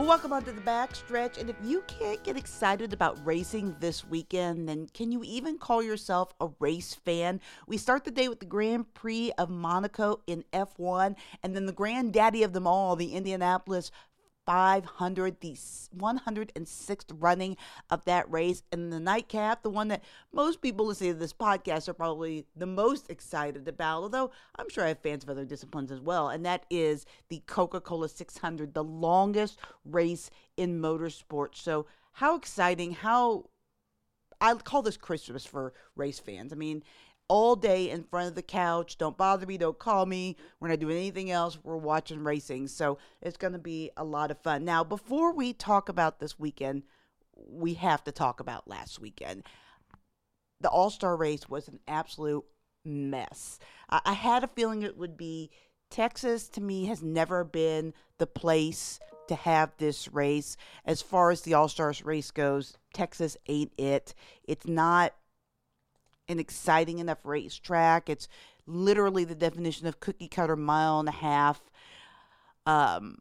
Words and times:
Welcome 0.00 0.32
onto 0.32 0.50
the 0.50 0.60
backstretch. 0.62 1.38
And 1.38 1.48
if 1.48 1.56
you 1.62 1.84
can't 1.86 2.22
get 2.24 2.36
excited 2.36 2.92
about 2.92 3.24
racing 3.24 3.76
this 3.78 4.04
weekend, 4.04 4.68
then 4.68 4.88
can 4.92 5.12
you 5.12 5.22
even 5.22 5.56
call 5.56 5.82
yourself 5.82 6.32
a 6.40 6.48
race 6.58 6.94
fan? 6.94 7.40
We 7.68 7.76
start 7.76 8.04
the 8.04 8.10
day 8.10 8.26
with 8.26 8.40
the 8.40 8.46
Grand 8.46 8.92
Prix 8.92 9.30
of 9.38 9.50
Monaco 9.50 10.20
in 10.26 10.42
F1, 10.52 11.16
and 11.44 11.54
then 11.54 11.66
the 11.66 11.72
granddaddy 11.72 12.42
of 12.42 12.54
them 12.54 12.66
all, 12.66 12.96
the 12.96 13.12
Indianapolis 13.12 13.92
500, 14.50 15.40
the 15.40 15.52
106th 15.52 17.04
running 17.20 17.56
of 17.88 18.04
that 18.06 18.28
race. 18.28 18.64
And 18.72 18.92
the 18.92 18.98
nightcap, 18.98 19.62
the 19.62 19.70
one 19.70 19.86
that 19.88 20.02
most 20.32 20.60
people 20.60 20.86
listening 20.86 21.12
to 21.12 21.18
this 21.20 21.32
podcast 21.32 21.88
are 21.88 21.94
probably 21.94 22.46
the 22.56 22.66
most 22.66 23.08
excited 23.10 23.68
about, 23.68 24.02
although 24.02 24.32
I'm 24.56 24.68
sure 24.68 24.84
I 24.84 24.88
have 24.88 24.98
fans 24.98 25.22
of 25.22 25.30
other 25.30 25.44
disciplines 25.44 25.92
as 25.92 26.00
well. 26.00 26.30
And 26.30 26.44
that 26.46 26.66
is 26.68 27.06
the 27.28 27.44
Coca 27.46 27.80
Cola 27.80 28.08
600, 28.08 28.74
the 28.74 28.82
longest 28.82 29.60
race 29.84 30.30
in 30.56 30.82
motorsports. 30.82 31.58
So, 31.58 31.86
how 32.14 32.34
exciting, 32.34 32.94
how 32.94 33.50
I 34.40 34.54
call 34.54 34.82
this 34.82 34.96
Christmas 34.96 35.46
for 35.46 35.74
race 35.94 36.18
fans. 36.18 36.52
I 36.52 36.56
mean, 36.56 36.82
all 37.30 37.54
day 37.54 37.90
in 37.90 38.02
front 38.02 38.26
of 38.26 38.34
the 38.34 38.42
couch. 38.42 38.98
Don't 38.98 39.16
bother 39.16 39.46
me. 39.46 39.56
Don't 39.56 39.78
call 39.78 40.04
me. 40.04 40.36
We're 40.58 40.66
not 40.66 40.80
doing 40.80 40.96
anything 40.96 41.30
else. 41.30 41.56
We're 41.62 41.76
watching 41.76 42.24
racing. 42.24 42.66
So 42.66 42.98
it's 43.22 43.36
going 43.36 43.52
to 43.52 43.58
be 43.58 43.92
a 43.96 44.02
lot 44.02 44.32
of 44.32 44.42
fun. 44.42 44.64
Now, 44.64 44.82
before 44.82 45.32
we 45.32 45.52
talk 45.52 45.88
about 45.88 46.18
this 46.18 46.40
weekend, 46.40 46.82
we 47.48 47.74
have 47.74 48.02
to 48.02 48.12
talk 48.12 48.40
about 48.40 48.66
last 48.66 48.98
weekend. 48.98 49.44
The 50.60 50.68
All 50.70 50.90
Star 50.90 51.16
race 51.16 51.48
was 51.48 51.68
an 51.68 51.78
absolute 51.86 52.44
mess. 52.84 53.60
I-, 53.88 54.00
I 54.06 54.12
had 54.14 54.42
a 54.42 54.48
feeling 54.48 54.82
it 54.82 54.98
would 54.98 55.16
be. 55.16 55.50
Texas 55.88 56.48
to 56.48 56.60
me 56.60 56.86
has 56.86 57.00
never 57.00 57.44
been 57.44 57.94
the 58.18 58.26
place 58.26 58.98
to 59.28 59.36
have 59.36 59.70
this 59.78 60.12
race. 60.12 60.56
As 60.84 61.00
far 61.00 61.30
as 61.30 61.42
the 61.42 61.54
All 61.54 61.68
Stars 61.68 62.04
race 62.04 62.32
goes, 62.32 62.76
Texas 62.92 63.36
ain't 63.46 63.72
it. 63.78 64.14
It's 64.42 64.66
not 64.66 65.14
an 66.30 66.38
exciting 66.38 66.98
enough 66.98 67.24
racetrack. 67.24 68.08
It's 68.08 68.28
literally 68.66 69.24
the 69.24 69.34
definition 69.34 69.86
of 69.86 70.00
cookie 70.00 70.28
cutter 70.28 70.56
mile 70.56 71.00
and 71.00 71.08
a 71.08 71.12
half. 71.12 71.60
Um, 72.66 73.18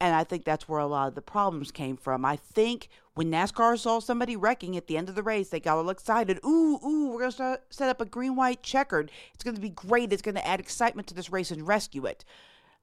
and 0.00 0.14
I 0.14 0.24
think 0.24 0.44
that's 0.44 0.68
where 0.68 0.80
a 0.80 0.86
lot 0.86 1.08
of 1.08 1.14
the 1.14 1.22
problems 1.22 1.70
came 1.70 1.96
from. 1.96 2.24
I 2.24 2.36
think 2.36 2.88
when 3.14 3.30
NASCAR 3.30 3.78
saw 3.78 4.00
somebody 4.00 4.34
wrecking 4.34 4.76
at 4.76 4.86
the 4.86 4.96
end 4.96 5.10
of 5.10 5.14
the 5.14 5.22
race, 5.22 5.50
they 5.50 5.60
got 5.60 5.76
all 5.76 5.90
excited. 5.90 6.40
Ooh, 6.44 6.80
ooh, 6.82 7.10
we're 7.12 7.20
going 7.20 7.32
to 7.32 7.60
set 7.68 7.90
up 7.90 8.00
a 8.00 8.06
green 8.06 8.34
white 8.34 8.62
checkered. 8.62 9.10
It's 9.34 9.44
going 9.44 9.56
to 9.56 9.60
be 9.60 9.68
great. 9.68 10.12
It's 10.12 10.22
going 10.22 10.36
to 10.36 10.46
add 10.46 10.60
excitement 10.60 11.06
to 11.08 11.14
this 11.14 11.30
race 11.30 11.50
and 11.50 11.68
rescue 11.68 12.06
it. 12.06 12.24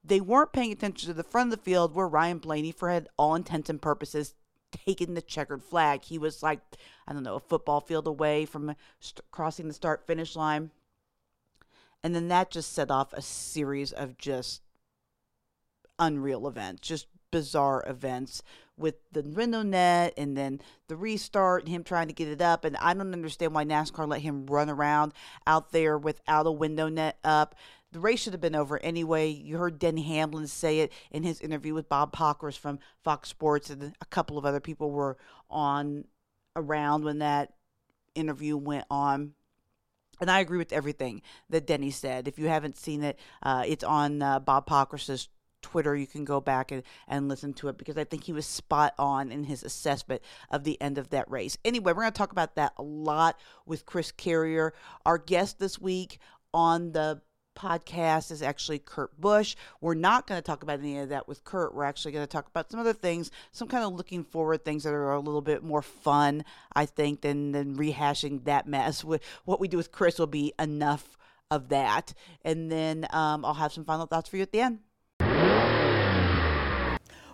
They 0.04 0.20
weren't 0.20 0.52
paying 0.52 0.70
attention 0.70 1.08
to 1.08 1.14
the 1.14 1.24
front 1.24 1.52
of 1.52 1.58
the 1.58 1.64
field 1.64 1.92
where 1.92 2.06
Ryan 2.06 2.38
Blaney, 2.38 2.70
for 2.70 3.04
all 3.18 3.34
intents 3.34 3.68
and 3.68 3.82
purposes, 3.82 4.34
taken 4.72 5.14
the 5.14 5.22
checkered 5.22 5.62
flag. 5.62 6.04
He 6.04 6.18
was 6.18 6.42
like, 6.42 6.60
I 7.06 7.12
don't 7.12 7.22
know, 7.22 7.36
a 7.36 7.40
football 7.40 7.80
field 7.80 8.06
away 8.06 8.44
from 8.44 8.74
st- 9.00 9.22
crossing 9.30 9.68
the 9.68 9.74
start 9.74 10.06
finish 10.06 10.36
line. 10.36 10.70
And 12.02 12.14
then 12.14 12.28
that 12.28 12.50
just 12.50 12.72
set 12.72 12.90
off 12.90 13.12
a 13.12 13.22
series 13.22 13.92
of 13.92 14.18
just 14.18 14.62
unreal 15.98 16.46
events, 16.46 16.86
just 16.86 17.06
bizarre 17.30 17.84
events 17.86 18.42
with 18.76 18.94
the 19.12 19.22
window 19.22 19.62
net 19.62 20.14
and 20.16 20.36
then 20.36 20.60
the 20.86 20.96
restart 20.96 21.64
and 21.64 21.70
him 21.70 21.82
trying 21.82 22.06
to 22.06 22.14
get 22.14 22.28
it 22.28 22.40
up. 22.40 22.64
And 22.64 22.76
I 22.76 22.94
don't 22.94 23.12
understand 23.12 23.54
why 23.54 23.64
NASCAR 23.64 24.08
let 24.08 24.20
him 24.20 24.46
run 24.46 24.70
around 24.70 25.12
out 25.46 25.72
there 25.72 25.98
without 25.98 26.46
a 26.46 26.52
window 26.52 26.88
net 26.88 27.18
up. 27.24 27.54
The 27.92 28.00
race 28.00 28.20
should 28.20 28.34
have 28.34 28.40
been 28.40 28.54
over 28.54 28.78
anyway. 28.82 29.30
You 29.30 29.56
heard 29.56 29.78
Denny 29.78 30.02
Hamlin 30.02 30.46
say 30.46 30.80
it 30.80 30.92
in 31.10 31.22
his 31.22 31.40
interview 31.40 31.72
with 31.72 31.88
Bob 31.88 32.12
Pockrass 32.12 32.58
from 32.58 32.78
Fox 33.02 33.28
Sports, 33.30 33.70
and 33.70 33.94
a 34.00 34.06
couple 34.06 34.36
of 34.36 34.44
other 34.44 34.60
people 34.60 34.90
were 34.90 35.16
on 35.48 36.04
around 36.54 37.04
when 37.04 37.20
that 37.20 37.54
interview 38.14 38.56
went 38.56 38.84
on. 38.90 39.32
And 40.20 40.30
I 40.30 40.40
agree 40.40 40.58
with 40.58 40.72
everything 40.72 41.22
that 41.48 41.66
Denny 41.66 41.90
said. 41.90 42.28
If 42.28 42.38
you 42.38 42.48
haven't 42.48 42.76
seen 42.76 43.02
it, 43.04 43.18
uh, 43.42 43.64
it's 43.66 43.84
on 43.84 44.20
uh, 44.20 44.40
Bob 44.40 44.66
Pockrass's 44.66 45.28
Twitter. 45.62 45.94
You 45.94 46.06
can 46.06 46.24
go 46.24 46.40
back 46.40 46.72
and, 46.72 46.82
and 47.06 47.28
listen 47.28 47.52
to 47.54 47.68
it 47.68 47.78
because 47.78 47.96
I 47.96 48.04
think 48.04 48.24
he 48.24 48.32
was 48.32 48.46
spot 48.46 48.94
on 48.98 49.30
in 49.32 49.44
his 49.44 49.62
assessment 49.62 50.22
of 50.50 50.64
the 50.64 50.80
end 50.80 50.98
of 50.98 51.10
that 51.10 51.30
race. 51.30 51.56
Anyway, 51.64 51.92
we're 51.92 52.02
going 52.02 52.12
to 52.12 52.18
talk 52.18 52.32
about 52.32 52.56
that 52.56 52.72
a 52.76 52.82
lot 52.82 53.38
with 53.64 53.86
Chris 53.86 54.12
Carrier. 54.12 54.74
Our 55.06 55.18
guest 55.18 55.58
this 55.58 55.78
week 55.78 56.18
on 56.52 56.92
the 56.92 57.20
podcast 57.58 58.30
is 58.30 58.42
actually 58.42 58.78
Kurt 58.78 59.20
Busch. 59.20 59.56
We're 59.80 59.94
not 59.94 60.26
going 60.26 60.38
to 60.38 60.44
talk 60.44 60.62
about 60.62 60.78
any 60.78 60.98
of 60.98 61.08
that 61.08 61.26
with 61.26 61.44
Kurt. 61.44 61.74
We're 61.74 61.84
actually 61.84 62.12
going 62.12 62.24
to 62.24 62.30
talk 62.30 62.46
about 62.46 62.70
some 62.70 62.80
other 62.80 62.92
things, 62.92 63.30
some 63.52 63.68
kind 63.68 63.84
of 63.84 63.94
looking 63.94 64.24
forward 64.24 64.64
things 64.64 64.84
that 64.84 64.94
are 64.94 65.12
a 65.12 65.20
little 65.20 65.40
bit 65.40 65.62
more 65.62 65.82
fun, 65.82 66.44
I 66.72 66.86
think, 66.86 67.22
than, 67.22 67.52
than 67.52 67.76
rehashing 67.76 68.44
that 68.44 68.68
mess. 68.68 69.04
What 69.04 69.60
we 69.60 69.68
do 69.68 69.76
with 69.76 69.92
Chris 69.92 70.18
will 70.18 70.26
be 70.26 70.52
enough 70.58 71.16
of 71.50 71.68
that. 71.70 72.14
And 72.44 72.70
then 72.70 73.06
um, 73.10 73.44
I'll 73.44 73.54
have 73.54 73.72
some 73.72 73.84
final 73.84 74.06
thoughts 74.06 74.28
for 74.28 74.36
you 74.36 74.42
at 74.42 74.52
the 74.52 74.60
end. 74.60 74.80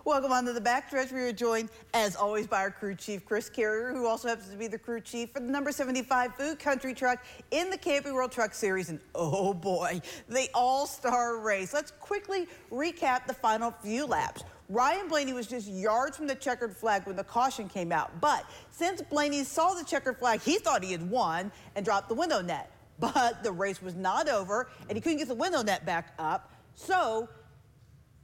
Welcome 0.05 0.31
on 0.31 0.45
to 0.45 0.53
the 0.53 0.61
backstretch. 0.61 1.11
We 1.11 1.21
are 1.21 1.33
joined, 1.33 1.69
as 1.95 2.15
always, 2.15 2.45
by 2.45 2.59
our 2.59 2.69
crew 2.69 2.93
chief, 2.93 3.25
Chris 3.25 3.49
Carrier, 3.49 3.91
who 3.91 4.05
also 4.05 4.27
happens 4.27 4.49
to 4.49 4.55
be 4.55 4.67
the 4.67 4.77
crew 4.77 5.01
chief 5.01 5.31
for 5.31 5.39
the 5.39 5.47
number 5.47 5.71
75 5.71 6.35
Food 6.35 6.59
Country 6.59 6.93
truck 6.93 7.25
in 7.49 7.71
the 7.71 7.77
Camping 7.77 8.13
World 8.13 8.31
Truck 8.31 8.53
Series. 8.53 8.89
And 8.89 8.99
oh 9.15 9.51
boy, 9.51 9.99
the 10.29 10.47
all-star 10.53 11.39
race. 11.39 11.73
Let's 11.73 11.89
quickly 11.89 12.47
recap 12.71 13.25
the 13.25 13.33
final 13.33 13.71
few 13.71 14.05
laps. 14.05 14.43
Ryan 14.69 15.07
Blaney 15.07 15.33
was 15.33 15.47
just 15.47 15.67
yards 15.67 16.15
from 16.15 16.27
the 16.27 16.35
checkered 16.35 16.77
flag 16.77 17.07
when 17.07 17.15
the 17.15 17.23
caution 17.23 17.67
came 17.67 17.91
out. 17.91 18.21
But 18.21 18.45
since 18.69 19.01
Blaney 19.01 19.43
saw 19.43 19.73
the 19.73 19.83
checkered 19.83 20.19
flag, 20.19 20.39
he 20.39 20.59
thought 20.59 20.83
he 20.83 20.91
had 20.91 21.09
won 21.09 21.51
and 21.75 21.83
dropped 21.83 22.09
the 22.09 22.15
window 22.15 22.43
net. 22.43 22.69
But 22.99 23.41
the 23.41 23.51
race 23.51 23.81
was 23.81 23.95
not 23.95 24.29
over, 24.29 24.69
and 24.87 24.95
he 24.95 25.01
couldn't 25.01 25.17
get 25.17 25.29
the 25.29 25.33
window 25.33 25.63
net 25.63 25.83
back 25.83 26.13
up. 26.19 26.51
So 26.75 27.27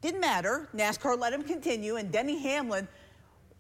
didn't 0.02 0.22
matter. 0.22 0.68
NASCAR 0.76 1.18
let 1.18 1.32
him 1.32 1.44
continue, 1.44 1.96
and 1.96 2.12
Denny 2.12 2.40
Hamlin 2.40 2.88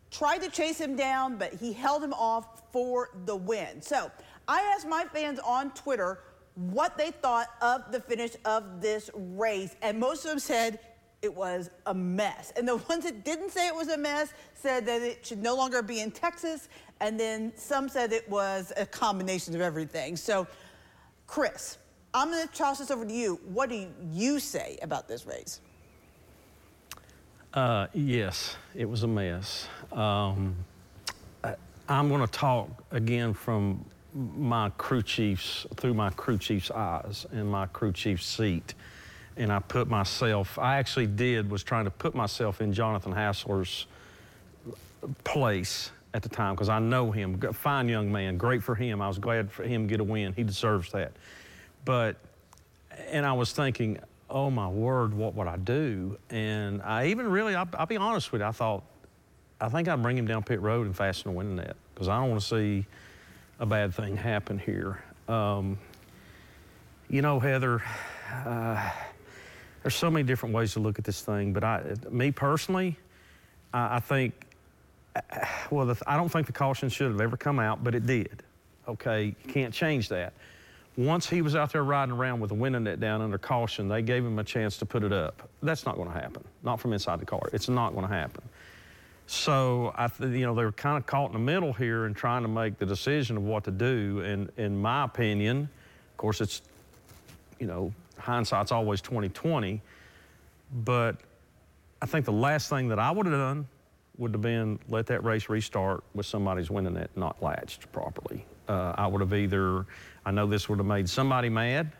tried 0.09 0.39
to 0.39 0.49
chase 0.49 0.79
him 0.79 0.95
down, 0.95 1.37
but 1.37 1.53
he 1.53 1.71
held 1.71 2.03
him 2.03 2.13
off 2.13 2.63
for 2.71 3.09
the 3.25 3.35
win. 3.35 3.81
So 3.81 4.11
I 4.47 4.61
asked 4.75 4.87
my 4.87 5.05
fans 5.05 5.39
on 5.39 5.71
Twitter 5.71 6.19
what 6.55 6.97
they 6.97 7.11
thought 7.11 7.47
of 7.61 7.91
the 7.91 8.01
finish 8.01 8.31
of 8.45 8.81
this 8.81 9.09
race, 9.13 9.75
and 9.81 9.99
most 9.99 10.25
of 10.25 10.31
them 10.31 10.39
said 10.39 10.79
it 11.21 11.33
was 11.33 11.69
a 11.85 11.93
mess. 11.93 12.51
And 12.57 12.67
the 12.67 12.75
ones 12.89 13.05
that 13.05 13.23
didn't 13.23 13.51
say 13.51 13.67
it 13.67 13.75
was 13.75 13.87
a 13.89 13.97
mess 13.97 14.33
said 14.53 14.85
that 14.87 15.01
it 15.01 15.25
should 15.25 15.41
no 15.41 15.55
longer 15.55 15.81
be 15.81 16.01
in 16.01 16.11
Texas, 16.11 16.67
and 16.99 17.19
then 17.19 17.53
some 17.55 17.87
said 17.87 18.11
it 18.11 18.29
was 18.29 18.73
a 18.77 18.85
combination 18.85 19.55
of 19.55 19.61
everything. 19.61 20.15
So, 20.15 20.47
Chris, 21.27 21.77
I'm 22.13 22.29
going 22.29 22.45
to 22.47 22.53
toss 22.53 22.79
this 22.79 22.91
over 22.91 23.05
to 23.05 23.13
you. 23.13 23.39
What 23.45 23.69
do 23.69 23.87
you 24.11 24.39
say 24.39 24.77
about 24.81 25.07
this 25.07 25.25
race? 25.25 25.61
Uh, 27.53 27.87
yes, 27.93 28.55
it 28.73 28.85
was 28.85 29.03
a 29.03 29.07
mess. 29.07 29.67
Um, 29.91 30.55
I'm 31.89 32.07
going 32.07 32.21
to 32.21 32.31
talk 32.31 32.69
again 32.91 33.33
from 33.33 33.83
my 34.13 34.69
crew 34.77 35.01
chief's, 35.01 35.65
through 35.75 35.93
my 35.93 36.09
crew 36.11 36.37
chief's 36.37 36.71
eyes 36.71 37.25
and 37.33 37.49
my 37.49 37.65
crew 37.65 37.91
chief's 37.91 38.25
seat. 38.25 38.73
And 39.35 39.51
I 39.51 39.59
put 39.59 39.89
myself, 39.89 40.57
I 40.57 40.77
actually 40.77 41.07
did, 41.07 41.51
was 41.51 41.63
trying 41.63 41.83
to 41.85 41.91
put 41.91 42.15
myself 42.15 42.61
in 42.61 42.71
Jonathan 42.71 43.11
Hassler's 43.11 43.87
place 45.25 45.91
at 46.13 46.21
the 46.21 46.29
time 46.29 46.55
because 46.55 46.69
I 46.69 46.79
know 46.79 47.11
him, 47.11 47.37
fine 47.53 47.89
young 47.89 48.09
man, 48.09 48.37
great 48.37 48.63
for 48.63 48.75
him. 48.75 49.01
I 49.01 49.09
was 49.09 49.17
glad 49.17 49.51
for 49.51 49.63
him 49.63 49.87
to 49.87 49.91
get 49.91 49.99
a 49.99 50.05
win. 50.05 50.31
He 50.31 50.43
deserves 50.43 50.91
that. 50.93 51.11
But, 51.83 52.15
and 53.09 53.25
I 53.25 53.33
was 53.33 53.51
thinking, 53.51 53.99
oh 54.31 54.49
my 54.49 54.67
word, 54.67 55.13
what 55.13 55.35
would 55.35 55.47
I 55.47 55.57
do? 55.57 56.17
And 56.29 56.81
I 56.81 57.07
even 57.07 57.29
really, 57.29 57.53
I'll, 57.53 57.67
I'll 57.77 57.85
be 57.85 57.97
honest 57.97 58.31
with 58.31 58.41
you, 58.41 58.47
I 58.47 58.51
thought, 58.51 58.83
I 59.59 59.69
think 59.69 59.87
I'd 59.87 60.01
bring 60.01 60.17
him 60.17 60.25
down 60.25 60.43
pit 60.43 60.61
road 60.61 60.87
and 60.87 60.95
fasten 60.95 61.31
the 61.31 61.37
window 61.37 61.61
net 61.61 61.75
because 61.93 62.07
I 62.07 62.19
don't 62.19 62.29
want 62.29 62.41
to 62.41 62.47
see 62.47 62.85
a 63.59 63.65
bad 63.65 63.93
thing 63.93 64.17
happen 64.17 64.57
here. 64.57 65.03
Um, 65.27 65.77
you 67.09 67.21
know, 67.21 67.39
Heather, 67.39 67.83
uh, 68.45 68.89
there's 69.83 69.95
so 69.95 70.09
many 70.09 70.23
different 70.23 70.55
ways 70.55 70.73
to 70.73 70.79
look 70.79 70.97
at 70.97 71.05
this 71.05 71.21
thing, 71.21 71.53
but 71.53 71.63
I, 71.63 71.83
me 72.09 72.31
personally, 72.31 72.97
I, 73.73 73.97
I 73.97 73.99
think, 73.99 74.47
well, 75.69 75.85
the, 75.85 76.01
I 76.07 76.15
don't 76.15 76.29
think 76.29 76.47
the 76.47 76.53
caution 76.53 76.89
should 76.89 77.11
have 77.11 77.21
ever 77.21 77.37
come 77.37 77.59
out, 77.59 77.83
but 77.83 77.93
it 77.93 78.05
did. 78.05 78.43
Okay, 78.87 79.25
you 79.25 79.53
can't 79.53 79.73
change 79.73 80.09
that. 80.09 80.33
Once 80.97 81.29
he 81.29 81.41
was 81.41 81.55
out 81.55 81.71
there 81.71 81.83
riding 81.83 82.13
around 82.13 82.39
with 82.39 82.49
the 82.49 82.55
window 82.55 82.79
net 82.79 82.99
down 82.99 83.21
under 83.21 83.37
caution, 83.37 83.87
they 83.87 84.01
gave 84.01 84.25
him 84.25 84.37
a 84.39 84.43
chance 84.43 84.77
to 84.77 84.85
put 84.85 85.03
it 85.03 85.13
up. 85.13 85.49
That's 85.63 85.85
not 85.85 85.95
going 85.95 86.09
to 86.11 86.13
happen. 86.13 86.43
Not 86.63 86.79
from 86.79 86.91
inside 86.91 87.19
the 87.19 87.25
car. 87.25 87.49
It's 87.53 87.69
not 87.69 87.93
going 87.93 88.07
to 88.07 88.13
happen. 88.13 88.43
So 89.25 89.93
I, 89.95 90.09
you 90.19 90.45
know, 90.45 90.53
they 90.53 90.65
were 90.65 90.73
kind 90.73 90.97
of 90.97 91.05
caught 91.05 91.27
in 91.27 91.33
the 91.33 91.39
middle 91.39 91.71
here 91.71 92.05
and 92.05 92.13
trying 92.13 92.41
to 92.41 92.49
make 92.49 92.77
the 92.77 92.85
decision 92.85 93.37
of 93.37 93.43
what 93.43 93.63
to 93.63 93.71
do. 93.71 94.21
And 94.25 94.51
in 94.57 94.81
my 94.81 95.05
opinion, 95.05 95.69
of 96.11 96.17
course, 96.17 96.41
it's, 96.41 96.61
you 97.57 97.67
know, 97.67 97.93
hindsight's 98.17 98.73
always 98.73 98.99
2020. 98.99 99.81
But 100.83 101.15
I 102.01 102.05
think 102.05 102.25
the 102.25 102.33
last 102.33 102.69
thing 102.69 102.89
that 102.89 102.99
I 102.99 103.11
would 103.11 103.25
have 103.25 103.35
done 103.35 103.67
would 104.17 104.33
have 104.33 104.41
been 104.41 104.79
let 104.89 105.05
that 105.07 105.23
race 105.23 105.47
restart 105.47 106.03
with 106.13 106.25
somebody's 106.25 106.69
winning 106.69 106.97
it 106.97 107.09
not 107.15 107.41
latched 107.41 107.89
properly. 107.93 108.45
Uh, 108.71 108.93
I 108.97 109.05
would 109.05 109.19
have 109.19 109.33
either, 109.33 109.85
I 110.25 110.31
know 110.31 110.47
this 110.47 110.69
would 110.69 110.79
have 110.79 110.85
made 110.85 111.09
somebody 111.09 111.49
mad. 111.49 111.91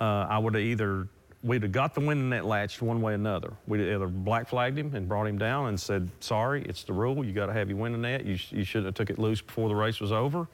Uh, 0.00 0.26
I 0.30 0.38
would 0.38 0.54
have 0.54 0.62
either, 0.62 1.06
we'd 1.42 1.62
have 1.62 1.72
got 1.72 1.94
the 1.94 2.00
window 2.00 2.24
net 2.24 2.46
latched 2.46 2.80
one 2.80 3.02
way 3.02 3.12
or 3.12 3.16
another. 3.16 3.52
We'd 3.66 3.82
either 3.82 4.06
black 4.06 4.48
flagged 4.48 4.78
him 4.78 4.94
and 4.94 5.06
brought 5.06 5.26
him 5.26 5.36
down 5.36 5.66
and 5.66 5.78
said, 5.78 6.08
sorry, 6.20 6.62
it's 6.62 6.84
the 6.84 6.94
rule. 6.94 7.22
You 7.22 7.32
got 7.34 7.46
to 7.46 7.52
have 7.52 7.68
your 7.68 7.76
window 7.76 7.98
net. 7.98 8.24
You, 8.24 8.38
you 8.50 8.64
shouldn't 8.64 8.86
have 8.86 8.94
took 8.94 9.10
it 9.10 9.18
loose 9.18 9.42
before 9.42 9.68
the 9.68 9.74
race 9.74 10.00
was 10.00 10.10
over, 10.10 10.48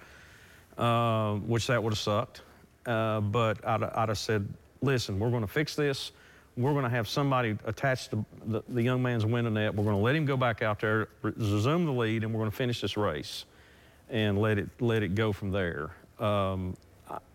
uh, 0.79 1.35
which 1.35 1.69
that 1.69 1.81
would 1.81 1.93
have 1.93 1.99
sucked. 1.99 2.43
Uh, 2.85 3.21
but 3.21 3.65
I'd, 3.65 3.85
I'd 3.85 4.09
have 4.09 4.19
said, 4.19 4.49
listen, 4.83 5.21
we're 5.21 5.31
going 5.31 5.43
to 5.43 5.53
fix 5.53 5.77
this 5.77 6.11
we're 6.59 6.73
going 6.73 6.85
to 6.85 6.91
have 6.91 7.07
somebody 7.07 7.55
attached 7.67 8.13
to 8.13 8.25
the, 8.47 8.63
the 8.71 8.83
young 8.83 9.03
man's 9.03 9.27
window 9.27 9.51
net. 9.51 9.75
We're 9.75 9.85
going 9.85 9.97
to 9.97 10.03
let 10.03 10.17
him 10.17 10.25
go 10.25 10.39
back 10.39 10.63
out 10.63 10.81
there, 10.81 11.09
resume 11.21 11.85
the 11.85 11.93
lead, 11.93 12.25
and 12.25 12.33
we're 12.33 12.41
going 12.41 12.51
to 12.51 12.57
finish 12.57 12.81
this 12.81 12.97
race 12.97 13.45
and 14.11 14.39
let 14.39 14.59
it, 14.59 14.69
let 14.81 15.03
it 15.03 15.15
go 15.15 15.33
from 15.33 15.51
there. 15.51 15.91
Um, 16.19 16.77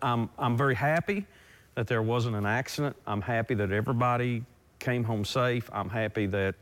I'm, 0.00 0.28
I'm 0.38 0.56
very 0.56 0.74
happy 0.74 1.26
that 1.74 1.86
there 1.86 2.02
wasn't 2.02 2.36
an 2.36 2.46
accident. 2.46 2.96
I'm 3.06 3.22
happy 3.22 3.54
that 3.54 3.72
everybody 3.72 4.44
came 4.78 5.04
home 5.04 5.24
safe. 5.24 5.70
I'm 5.72 5.88
happy 5.88 6.26
that, 6.26 6.54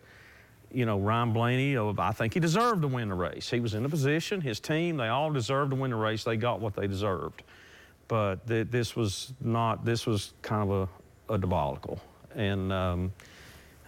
you 0.73 0.87
know, 0.87 0.99
Ryan 0.99 1.33
Blaney, 1.33 1.77
oh, 1.77 1.95
I 1.99 2.13
think 2.13 2.35
he 2.35 2.41
deserved 2.41 2.83
to 2.83 2.89
win 2.89 3.09
the 3.09 3.15
race. 3.15 3.51
He 3.51 3.61
was 3.61 3.75
in 3.75 3.83
the 3.83 3.89
position, 3.89 4.41
his 4.41 4.61
team, 4.61 4.97
they 4.97 5.09
all 5.09 5.33
deserved 5.33 5.71
to 5.71 5.77
win 5.77 5.91
the 5.91 5.97
race. 5.97 6.23
They 6.23 6.37
got 6.37 6.61
what 6.61 6.75
they 6.75 6.87
deserved. 6.87 7.43
But 8.07 8.47
th- 8.47 8.69
this 8.71 8.95
was 8.95 9.33
not, 9.41 9.85
this 9.85 10.07
was 10.07 10.33
kind 10.43 10.71
of 10.71 10.89
a, 11.29 11.35
a 11.35 11.39
debacle 11.39 12.01
and 12.35 12.73
um, 12.73 13.13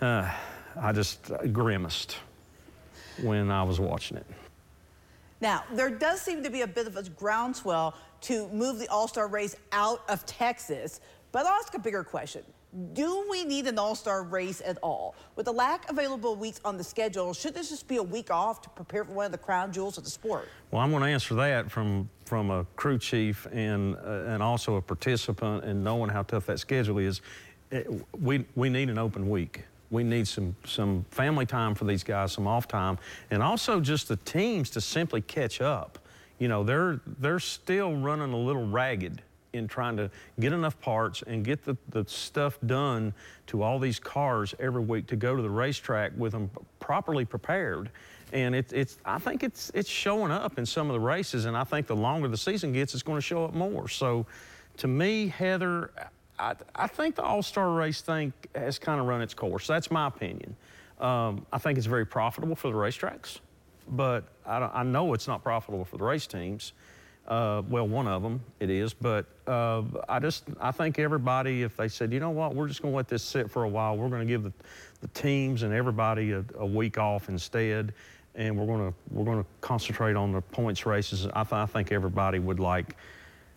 uh, 0.00 0.30
I 0.80 0.92
just 0.92 1.30
grimaced 1.52 2.16
when 3.22 3.50
I 3.50 3.62
was 3.62 3.78
watching 3.78 4.16
it. 4.16 4.26
Now, 5.43 5.65
there 5.73 5.91
does 5.91 6.21
seem 6.21 6.44
to 6.44 6.50
be 6.50 6.61
a 6.61 6.67
bit 6.69 6.87
of 6.87 6.97
a 6.97 7.03
groundswell 7.03 7.94
to 8.23 8.49
move 8.50 8.79
the 8.79 8.87
All-Star 8.89 9.27
race 9.27 9.56
out 9.73 10.09
of 10.09 10.25
Texas, 10.25 11.00
but 11.33 11.44
I'll 11.44 11.53
ask 11.55 11.75
a 11.75 11.81
bigger 11.81 12.05
question. 12.05 12.44
Do 12.94 13.27
we 13.29 13.44
need 13.44 13.67
an 13.67 13.79
all-star 13.79 14.23
race 14.23 14.62
at 14.65 14.79
all? 14.83 15.15
With 15.37 15.44
the 15.44 15.53
lack 15.53 15.91
of 15.91 15.99
available 15.99 16.37
weeks 16.37 16.59
on 16.65 16.79
the 16.79 16.85
schedule, 16.85 17.35
should 17.35 17.53
this 17.53 17.69
just 17.69 17.87
be 17.87 17.99
a 17.99 18.03
week 18.03 18.31
off 18.31 18.62
to 18.62 18.71
prepare 18.71 19.05
for 19.05 19.12
one 19.12 19.27
of 19.27 19.33
the 19.33 19.37
crown 19.37 19.73
jewels 19.73 19.99
of 19.99 20.05
the 20.05 20.11
sport? 20.11 20.49
Well, 20.71 20.81
I'm 20.81 20.91
going 20.91 21.03
to 21.03 21.09
answer 21.11 21.35
that 21.35 21.71
from 21.71 22.09
from 22.25 22.50
a 22.50 22.65
crew 22.77 22.99
chief 22.99 23.47
and 23.53 23.94
uh, 23.97 24.33
and 24.33 24.43
also 24.43 24.77
a 24.77 24.81
participant 24.81 25.65
and 25.65 25.85
knowing 25.85 26.09
how 26.09 26.23
tough 26.23 26.47
that 26.47 26.61
schedule 26.61 26.97
is 26.97 27.21
we, 28.19 28.44
we 28.55 28.69
need 28.69 28.91
an 28.91 28.99
open 28.99 29.29
week. 29.29 29.65
We 29.93 30.03
need 30.03 30.27
some, 30.27 30.56
some 30.65 31.05
family 31.11 31.44
time 31.44 31.75
for 31.75 31.85
these 31.85 32.03
guys, 32.03 32.33
some 32.33 32.47
off 32.47 32.67
time, 32.67 32.99
and 33.31 33.43
also 33.43 33.79
just 33.79 34.09
the 34.09 34.17
teams 34.17 34.71
to 34.71 34.81
simply 34.81 35.21
catch 35.21 35.61
up. 35.61 35.99
You 36.39 36.49
know, 36.49 36.65
they're, 36.65 37.00
they're 37.21 37.39
still 37.39 37.94
running 37.94 38.33
a 38.33 38.37
little 38.37 38.67
ragged 38.67 39.23
in 39.53 39.69
trying 39.69 39.99
to 39.99 40.11
get 40.41 40.55
enough 40.55 40.81
parts 40.81 41.23
and 41.27 41.44
get 41.44 41.62
the, 41.62 41.77
the 41.91 42.06
stuff 42.09 42.59
done 42.65 43.12
to 43.49 43.62
all 43.62 43.79
these 43.79 44.00
cars 44.00 44.55
every 44.59 44.81
week 44.81 45.06
to 45.09 45.17
go 45.17 45.37
to 45.37 45.43
the 45.43 45.50
racetrack 45.50 46.12
with 46.17 46.33
them 46.33 46.50
properly 46.81 47.27
prepared. 47.27 47.91
And 48.33 48.55
it, 48.55 48.73
it's, 48.73 48.97
I 49.05 49.19
think 49.19 49.43
it's, 49.43 49.71
it's 49.75 49.91
showing 49.91 50.33
up 50.33 50.56
in 50.56 50.65
some 50.65 50.89
of 50.89 50.94
the 50.94 51.00
races, 51.00 51.44
and 51.44 51.55
I 51.55 51.65
think 51.65 51.87
the 51.87 51.94
longer 51.94 52.29
the 52.29 52.39
season 52.39 52.73
gets, 52.73 52.94
it's 52.94 53.03
going 53.03 53.19
to 53.19 53.23
show 53.23 53.44
up 53.44 53.53
more. 53.53 53.89
So 53.89 54.25
to 54.79 54.89
me, 54.89 55.29
Heather, 55.29 55.91
I, 56.43 56.55
I 56.75 56.87
think 56.89 57.15
the 57.15 57.23
All 57.23 57.43
Star 57.43 57.71
race 57.71 58.00
thing 58.00 58.33
has 58.55 58.79
kind 58.79 59.00
of 59.00 59.06
run 59.06 59.23
its 59.23 59.33
course. 59.33 59.67
That's 59.67 59.91
my 59.91 60.09
opinion. 60.09 60.56
Um, 61.00 61.47
I 61.53 61.59
think 61.59 61.79
it's 61.79 61.87
very 61.87 62.06
profitable 62.06 62.56
for 62.56 62.69
the 62.69 62.77
racetracks, 62.77 63.39
but 63.89 64.25
I, 64.44 64.59
I 64.59 64.83
know 64.83 65.15
it's 65.15 65.29
not 65.29 65.43
profitable 65.43 65.85
for 65.85 65.99
the 65.99 66.05
race 66.05 66.27
teams. 66.27 66.73
Uh, 67.27 67.62
well, 67.69 67.87
one 67.87 68.09
of 68.09 68.23
them 68.23 68.41
it 68.59 68.69
is, 68.69 68.93
but 68.93 69.27
uh, 69.47 69.83
I 70.09 70.19
just 70.19 70.44
I 70.61 70.73
think 70.73 70.99
everybody, 70.99 71.62
if 71.62 71.77
they 71.77 71.87
said, 71.87 72.12
you 72.12 72.19
know 72.19 72.31
what, 72.31 72.56
we're 72.56 72.67
just 72.67 72.83
going 72.83 72.93
to 72.93 72.97
let 72.97 73.06
this 73.06 73.23
sit 73.23 73.49
for 73.49 73.62
a 73.62 73.69
while, 73.69 73.97
we're 73.97 74.09
going 74.09 74.27
to 74.27 74.27
give 74.27 74.43
the, 74.43 74.53
the 75.00 75.09
teams 75.09 75.62
and 75.62 75.73
everybody 75.73 76.33
a, 76.33 76.44
a, 76.59 76.67
week 76.67 76.99
off 76.99 77.29
instead, 77.29 77.94
and 78.35 78.59
we're 78.59 78.67
going 78.67 78.91
to 78.91 78.94
we're 79.12 79.25
going 79.25 79.39
to 79.39 79.49
concentrate 79.61 80.17
on 80.17 80.33
the 80.33 80.41
points 80.41 80.85
races. 80.85 81.29
I, 81.33 81.44
th- 81.44 81.53
I 81.53 81.67
think 81.67 81.93
everybody 81.93 82.41
would 82.41 82.59
like 82.59 82.97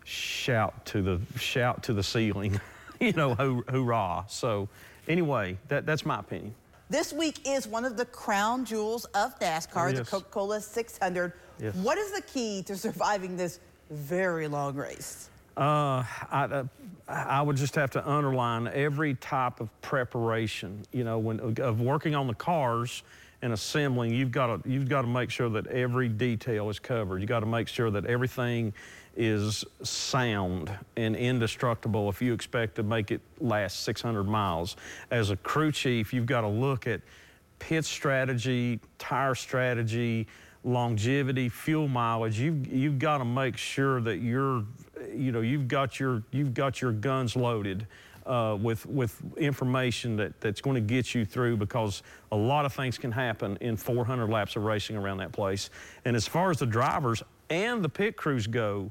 shout 0.04 0.86
to 0.86 1.02
the 1.02 1.20
shout 1.36 1.82
to 1.82 1.92
the 1.92 2.02
ceiling, 2.04 2.60
you 3.00 3.12
know, 3.12 3.34
hoorah. 3.34 4.24
So 4.28 4.68
anyway, 5.08 5.58
that, 5.68 5.86
that's 5.86 6.06
my 6.06 6.20
opinion. 6.20 6.54
This 6.88 7.12
week 7.12 7.40
is 7.46 7.66
one 7.66 7.84
of 7.84 7.96
the 7.96 8.04
crown 8.04 8.64
jewels 8.64 9.06
of 9.06 9.38
NASCAR, 9.40 9.90
yes. 9.90 9.98
the 9.98 10.04
Coca-Cola 10.04 10.60
600. 10.60 11.32
Yes. 11.60 11.74
What 11.76 11.98
is 11.98 12.12
the 12.12 12.22
key 12.22 12.62
to 12.64 12.76
surviving 12.76 13.36
this 13.36 13.58
very 13.90 14.46
long 14.46 14.76
race? 14.76 15.28
Uh, 15.56 16.04
I, 16.30 16.44
uh, 16.44 16.64
I 17.08 17.42
would 17.42 17.56
just 17.56 17.74
have 17.76 17.90
to 17.92 18.08
underline 18.08 18.68
every 18.68 19.14
type 19.14 19.60
of 19.60 19.68
preparation. 19.80 20.84
You 20.92 21.04
know, 21.04 21.18
when 21.18 21.58
of 21.60 21.80
working 21.80 22.14
on 22.14 22.26
the 22.26 22.34
cars 22.34 23.02
and 23.42 23.52
assembling, 23.52 24.12
you've 24.12 24.32
got 24.32 24.62
to 24.62 24.68
you've 24.68 24.88
got 24.88 25.02
to 25.02 25.08
make 25.08 25.30
sure 25.30 25.48
that 25.48 25.66
every 25.68 26.08
detail 26.08 26.68
is 26.68 26.78
covered. 26.78 27.20
You 27.20 27.26
got 27.26 27.40
to 27.40 27.46
make 27.46 27.68
sure 27.68 27.90
that 27.90 28.04
everything 28.04 28.74
is 29.16 29.64
sound 29.82 30.70
and 30.96 31.16
indestructible 31.16 32.08
if 32.08 32.20
you 32.20 32.32
expect 32.32 32.76
to 32.76 32.82
make 32.82 33.10
it 33.10 33.20
last 33.40 33.82
600 33.84 34.24
miles. 34.24 34.76
As 35.10 35.30
a 35.30 35.36
crew 35.36 35.72
chief, 35.72 36.12
you've 36.12 36.26
got 36.26 36.42
to 36.42 36.48
look 36.48 36.86
at 36.86 37.00
pit 37.58 37.84
strategy, 37.84 38.80
tire 38.98 39.34
strategy, 39.34 40.26
longevity, 40.64 41.48
fuel 41.48 41.88
mileage. 41.88 42.38
You've, 42.38 42.66
you've 42.66 42.98
got 42.98 43.18
to 43.18 43.24
make 43.24 43.56
sure 43.56 44.00
that 44.02 44.18
you're, 44.18 44.64
you 45.14 45.32
know, 45.32 45.40
you've 45.40 45.68
got 45.68 45.98
your, 45.98 46.22
you've 46.32 46.54
got 46.54 46.82
your 46.82 46.92
guns 46.92 47.36
loaded. 47.36 47.86
Uh, 48.26 48.58
with 48.60 48.84
with 48.86 49.22
information 49.36 50.16
that, 50.16 50.40
that's 50.40 50.60
going 50.60 50.74
to 50.74 50.80
get 50.80 51.14
you 51.14 51.24
through 51.24 51.56
because 51.56 52.02
a 52.32 52.36
lot 52.36 52.64
of 52.64 52.72
things 52.72 52.98
can 52.98 53.12
happen 53.12 53.56
in 53.60 53.76
400 53.76 54.28
laps 54.28 54.56
of 54.56 54.64
racing 54.64 54.96
around 54.96 55.18
that 55.18 55.30
place. 55.30 55.70
And 56.04 56.16
as 56.16 56.26
far 56.26 56.50
as 56.50 56.58
the 56.58 56.66
drivers, 56.66 57.22
and 57.50 57.82
the 57.82 57.88
pit 57.88 58.16
crews 58.16 58.46
go, 58.46 58.90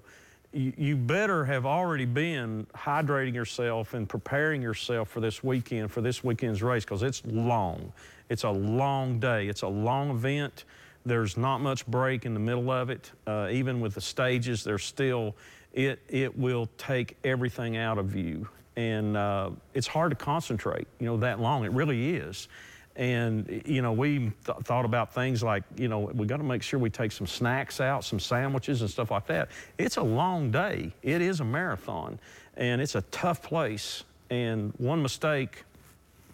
you, 0.56 0.96
better 0.96 1.44
have 1.44 1.66
already 1.66 2.06
been 2.06 2.66
hydrating 2.74 3.34
yourself 3.34 3.94
and 3.94 4.08
preparing 4.08 4.62
yourself 4.62 5.10
for 5.10 5.20
this 5.20 5.44
weekend, 5.44 5.92
for 5.92 6.00
this 6.00 6.24
weekend's 6.24 6.64
race, 6.64 6.86
because 6.86 7.04
it's 7.04 7.22
long. 7.26 7.92
It's 8.30 8.44
a 8.44 8.50
long 8.50 9.20
day. 9.20 9.48
It's 9.48 9.64
a 9.64 9.68
long 9.68 10.12
event. 10.12 10.64
There's 11.06 11.36
not 11.36 11.60
much 11.60 11.86
break 11.88 12.26
in 12.26 12.34
the 12.34 12.40
middle 12.40 12.72
of 12.72 12.90
it. 12.90 13.12
Uh, 13.28 13.50
even 13.52 13.82
with 13.82 13.96
the 13.96 14.02
stages, 14.02 14.64
there's 14.64 14.86
still, 14.86 15.36
it, 15.74 16.00
it 16.08 16.38
will 16.38 16.70
take 16.78 17.18
everything 17.26 17.76
out 17.76 17.98
of 17.98 18.16
you. 18.16 18.48
And 18.78 19.18
uh, 19.18 19.52
it's 19.74 19.88
hard 19.88 20.12
to 20.12 20.16
concentrate, 20.16 20.88
you 21.00 21.06
know, 21.06 21.18
that 21.18 21.40
long. 21.40 21.66
It 21.66 21.72
really 21.72 22.16
is. 22.16 22.48
And, 22.96 23.62
you 23.66 23.82
know, 23.82 23.92
we 23.92 24.32
th- 24.46 24.60
thought 24.64 24.86
about 24.86 25.14
things 25.14 25.44
like, 25.44 25.64
you 25.76 25.90
know, 25.90 26.00
we 26.00 26.26
got 26.26 26.38
to 26.38 26.44
make 26.44 26.64
sure 26.64 26.80
we 26.80 26.90
take 26.90 27.12
some 27.12 27.28
snacks 27.28 27.82
out, 27.82 28.06
some 28.06 28.20
sandwiches 28.20 28.82
and 28.82 28.90
stuff 28.90 29.12
like 29.12 29.28
that. 29.28 29.50
It's 29.78 29.98
a 29.98 30.04
long 30.04 30.50
day. 30.50 30.94
It 31.04 31.22
is 31.22 31.42
a 31.42 31.46
marathon, 31.46 32.20
and 32.56 32.82
it's 32.82 32.96
a 32.96 33.02
tough 33.12 33.42
place. 33.42 34.04
And 34.30 34.74
one 34.78 35.02
mistake 35.02 35.64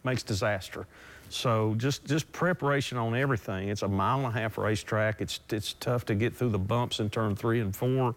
makes 0.04 0.22
disaster. 0.22 0.86
So 1.30 1.76
just 1.78 2.06
just 2.06 2.32
preparation 2.34 2.98
on 2.98 3.16
everything. 3.16 3.70
It's 3.70 3.84
a 3.84 3.88
mile 3.88 4.18
and 4.18 4.28
a 4.28 4.32
half 4.32 4.58
racetrack. 4.58 5.22
It's 5.22 5.40
it's 5.50 5.74
tough 5.74 6.06
to 6.06 6.16
get 6.16 6.36
through 6.36 6.50
the 6.50 6.60
bumps 6.60 7.00
in 7.00 7.10
turn 7.10 7.36
three 7.36 7.62
and 7.62 7.76
four. 7.76 8.16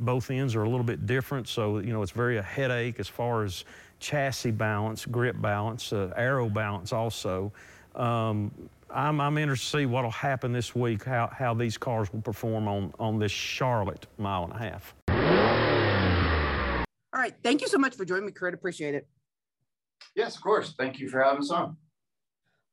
Both 0.00 0.30
ends 0.30 0.54
are 0.54 0.64
a 0.64 0.68
little 0.68 0.84
bit 0.84 1.06
different, 1.06 1.48
so 1.48 1.78
you 1.78 1.92
know 1.92 2.02
it's 2.02 2.12
very 2.12 2.38
a 2.38 2.42
headache 2.42 2.98
as 2.98 3.08
far 3.08 3.44
as 3.44 3.64
chassis 4.00 4.50
balance, 4.50 5.06
grip 5.06 5.40
balance, 5.40 5.92
uh, 5.92 6.12
aero 6.16 6.48
balance 6.48 6.92
also. 6.92 7.52
Um, 7.96 8.52
I'm, 8.90 9.20
I'm, 9.20 9.38
interested 9.38 9.70
to 9.72 9.78
see 9.78 9.86
what 9.86 10.04
will 10.04 10.10
happen 10.10 10.52
this 10.52 10.74
week, 10.74 11.04
how, 11.04 11.30
how 11.32 11.54
these 11.54 11.78
cars 11.78 12.12
will 12.12 12.20
perform 12.20 12.68
on, 12.68 12.92
on 12.98 13.18
this 13.18 13.32
Charlotte 13.32 14.06
mile 14.18 14.44
and 14.44 14.52
a 14.52 14.58
half. 14.58 14.94
All 17.14 17.22
right. 17.22 17.34
Thank 17.42 17.62
you 17.62 17.68
so 17.68 17.78
much 17.78 17.94
for 17.96 18.04
joining 18.04 18.26
me, 18.26 18.32
Kurt. 18.32 18.52
Appreciate 18.52 18.94
it. 18.94 19.08
Yes, 20.14 20.36
of 20.36 20.42
course. 20.42 20.74
Thank 20.78 20.98
you 20.98 21.08
for 21.08 21.22
having 21.22 21.40
us 21.40 21.50
on. 21.50 21.76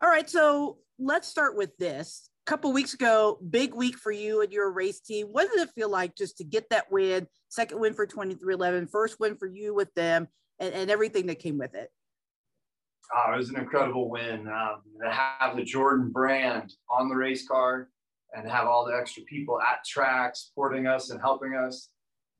All 0.02 0.10
right. 0.10 0.30
So 0.30 0.80
let's 1.00 1.28
start 1.28 1.56
with 1.56 1.76
this. 1.78 2.30
A 2.46 2.50
couple 2.50 2.74
weeks 2.74 2.94
ago, 2.94 3.40
big 3.50 3.74
week 3.74 3.98
for 3.98 4.12
you 4.12 4.42
and 4.42 4.52
your 4.52 4.70
race 4.72 5.00
team. 5.00 5.28
What 5.28 5.50
did 5.50 5.62
it 5.62 5.70
feel 5.74 5.90
like 5.90 6.18
just 6.18 6.38
to 6.40 6.44
get 6.44 6.70
that 6.72 6.92
win, 6.92 7.28
second 7.48 7.80
win 7.80 7.94
for 7.94 8.06
23XI, 8.06 8.90
first 8.90 9.18
win 9.22 9.38
for 9.38 9.48
you 9.48 9.74
with 9.74 9.94
them, 9.94 10.28
and, 10.60 10.74
and 10.74 10.92
everything 10.92 11.28
that 11.28 11.40
came 11.40 11.58
with 11.58 11.74
it? 11.74 11.90
Oh, 13.16 13.34
it 13.34 13.38
was 13.38 13.50
an 13.50 13.58
incredible 13.58 14.10
win. 14.10 14.48
Um, 14.48 14.82
to 15.02 15.10
have 15.12 15.56
the 15.56 15.64
Jordan 15.64 16.10
brand 16.12 16.74
on 16.90 17.10
the 17.10 17.16
race 17.16 17.48
car 17.48 17.90
and 18.36 18.50
have 18.50 18.68
all 18.68 18.86
the 18.86 18.96
extra 18.96 19.24
people 19.24 19.60
at 19.62 19.84
track 19.86 20.36
supporting 20.36 20.88
us 20.88 21.10
and 21.12 21.20
helping 21.20 21.56
us. 21.56 21.90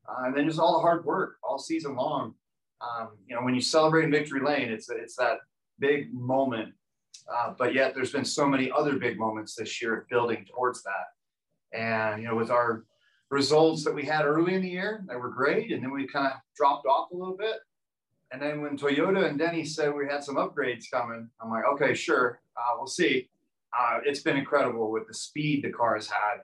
Uh, 0.08 0.24
and 0.26 0.36
then 0.36 0.46
just 0.46 0.58
all 0.60 0.74
the 0.74 0.80
hard 0.80 1.04
work 1.04 1.36
all 1.42 1.58
season 1.58 1.96
long. 1.96 2.34
Um, 2.80 3.10
you 3.26 3.34
know, 3.34 3.42
when 3.42 3.54
you 3.54 3.60
celebrate 3.60 4.04
in 4.04 4.10
victory 4.10 4.40
lane, 4.40 4.70
it's 4.70 4.90
it's 4.90 5.16
that 5.16 5.38
big 5.78 6.12
moment 6.12 6.74
Uh, 7.32 7.54
but 7.58 7.74
yet 7.74 7.94
there's 7.94 8.12
been 8.12 8.24
so 8.24 8.46
many 8.46 8.70
other 8.70 8.98
big 8.98 9.18
moments 9.18 9.54
this 9.54 9.80
year 9.80 10.06
building 10.10 10.44
towards 10.52 10.82
that. 10.82 11.06
And, 11.72 12.22
you 12.22 12.28
know, 12.28 12.36
with 12.36 12.50
our 12.50 12.84
results 13.30 13.84
that 13.84 13.94
we 13.94 14.04
had 14.04 14.24
early 14.26 14.54
in 14.54 14.62
the 14.62 14.68
year, 14.68 15.04
they 15.08 15.16
were 15.16 15.30
great. 15.30 15.72
And 15.72 15.82
then 15.82 15.90
we 15.90 16.06
kind 16.06 16.26
of 16.26 16.32
dropped 16.56 16.86
off 16.86 17.10
a 17.12 17.16
little 17.16 17.36
bit. 17.36 17.56
And 18.34 18.42
then 18.42 18.62
when 18.62 18.76
Toyota 18.76 19.28
and 19.28 19.38
Denny 19.38 19.64
said 19.64 19.94
we 19.94 20.08
had 20.08 20.24
some 20.24 20.34
upgrades 20.34 20.90
coming, 20.90 21.30
I'm 21.40 21.50
like, 21.50 21.62
okay, 21.74 21.94
sure, 21.94 22.40
uh, 22.56 22.74
we'll 22.76 22.88
see. 22.88 23.28
Uh, 23.72 24.00
it's 24.04 24.22
been 24.22 24.36
incredible 24.36 24.90
with 24.90 25.06
the 25.06 25.14
speed 25.14 25.62
the 25.62 25.70
car 25.70 25.94
has 25.94 26.08
had. 26.08 26.38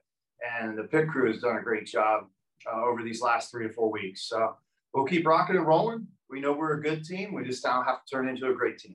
And 0.61 0.79
the 0.79 0.85
pit 0.85 1.09
crew 1.09 1.33
has 1.33 1.43
done 1.43 1.57
a 1.57 1.63
great 1.63 1.87
job 1.87 2.29
uh, 2.73 2.85
over 2.85 3.03
these 3.03 3.21
last 3.21 3.51
three 3.51 3.67
to 3.67 3.75
four 3.75 3.91
weeks. 3.91 4.29
So 4.29 4.55
we'll 4.95 5.05
keep 5.05 5.27
rocking 5.27 5.57
and 5.57 5.67
rolling. 5.67 6.07
We 6.29 6.41
know 6.41 6.53
we're 6.53 6.75
a 6.75 6.81
good 6.81 7.05
team. 7.05 7.35
We 7.35 7.43
just 7.45 7.65
now 7.65 7.83
have 7.83 8.05
to 8.05 8.17
turn 8.17 8.29
into 8.29 8.49
a 8.49 8.55
great 8.55 8.79
team. 8.79 8.95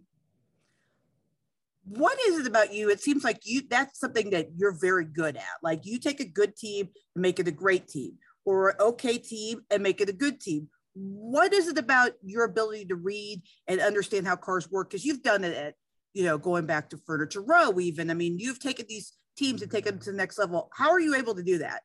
What 1.84 2.18
is 2.28 2.40
it 2.40 2.48
about 2.48 2.74
you? 2.74 2.90
It 2.90 3.02
seems 3.02 3.25
like 3.25 3.42
you 3.44 3.64
that's 3.70 4.00
something 4.00 4.30
that 4.30 4.52
you're 4.56 4.72
very 4.72 5.04
good 5.04 5.36
at. 5.36 5.58
Like 5.62 5.82
you 5.84 6.00
take 6.00 6.22
a 6.22 6.25
good 6.25 6.56
team 6.56 6.88
and 7.14 7.22
make 7.22 7.42
it 7.42 7.48
a 7.50 7.52
great 7.52 7.90
team, 7.90 8.14
or 8.46 8.70
an 8.70 8.75
okay 8.80 9.18
team 9.18 9.64
and 9.70 9.84
make 9.84 10.00
it 10.00 10.08
a 10.08 10.14
good 10.14 10.40
team. 10.40 10.70
What 10.96 11.54
is 11.54 11.68
it 11.68 11.78
about 11.78 12.14
your 12.24 12.46
ability 12.46 12.86
to 12.86 12.96
read 12.96 13.42
and 13.68 13.82
understand 13.82 14.25
how 14.25 14.38
cars 14.38 14.72
work? 14.72 14.90
Because 14.90 15.06
you've 15.06 15.24
done 15.24 15.44
it 15.44 15.56
at, 15.56 15.75
you 16.14 16.24
know, 16.24 16.38
going 16.38 16.66
back 16.66 16.90
to 16.90 16.98
Furniture 16.98 17.42
Row, 17.42 17.80
even. 17.80 18.10
I 18.10 18.14
mean, 18.14 18.40
you've 18.40 18.60
taken 18.60 18.86
these 18.88 19.14
teams 19.38 19.62
and 19.62 19.70
taken 19.70 19.96
them 19.96 20.04
to 20.04 20.12
the 20.12 20.18
next 20.18 20.40
level. 20.40 20.70
How 20.74 20.92
are 20.92 21.00
you 21.00 21.16
able 21.16 21.36
to 21.36 21.44
do 21.44 21.58
that? 21.60 21.82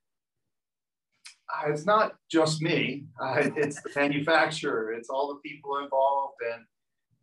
Uh, 1.53 1.71
it's 1.73 1.87
not 1.87 2.15
just 2.31 2.63
me. 2.63 3.07
Uh, 3.21 3.51
it's 3.57 3.83
the 3.83 3.91
manufacturer. 3.95 4.95
It's 4.95 5.11
all 5.11 5.29
the 5.29 5.41
people 5.47 5.77
involved, 5.77 6.37
and 6.55 6.65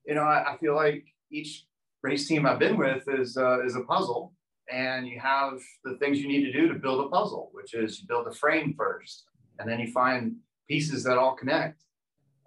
you 0.06 0.14
know, 0.14 0.22
I, 0.22 0.54
I, 0.54 0.58
feel 0.58 0.76
like 0.76 1.04
each 1.32 1.66
race 2.04 2.28
team 2.28 2.46
I've 2.46 2.60
been 2.60 2.78
with 2.78 3.04
is 3.08 3.36
uh, 3.36 3.66
is 3.66 3.76
a 3.76 3.82
puzzle, 3.82 4.36
and 4.72 5.08
you 5.08 5.20
have 5.20 5.54
the 5.84 5.98
things 5.98 6.20
you 6.20 6.28
need 6.28 6.46
to 6.46 6.52
do 6.52 6.68
to 6.68 6.76
build 6.76 7.04
a 7.04 7.10
puzzle, 7.10 7.50
which 7.54 7.74
is 7.74 8.00
you 8.00 8.08
build 8.08 8.28
a 8.28 8.32
frame 8.32 8.76
first, 8.78 9.24
and 9.58 9.68
then 9.68 9.80
you 9.80 9.92
find 9.92 10.36
pieces 10.68 11.04
that 11.04 11.18
all 11.18 11.36
connect, 11.36 11.84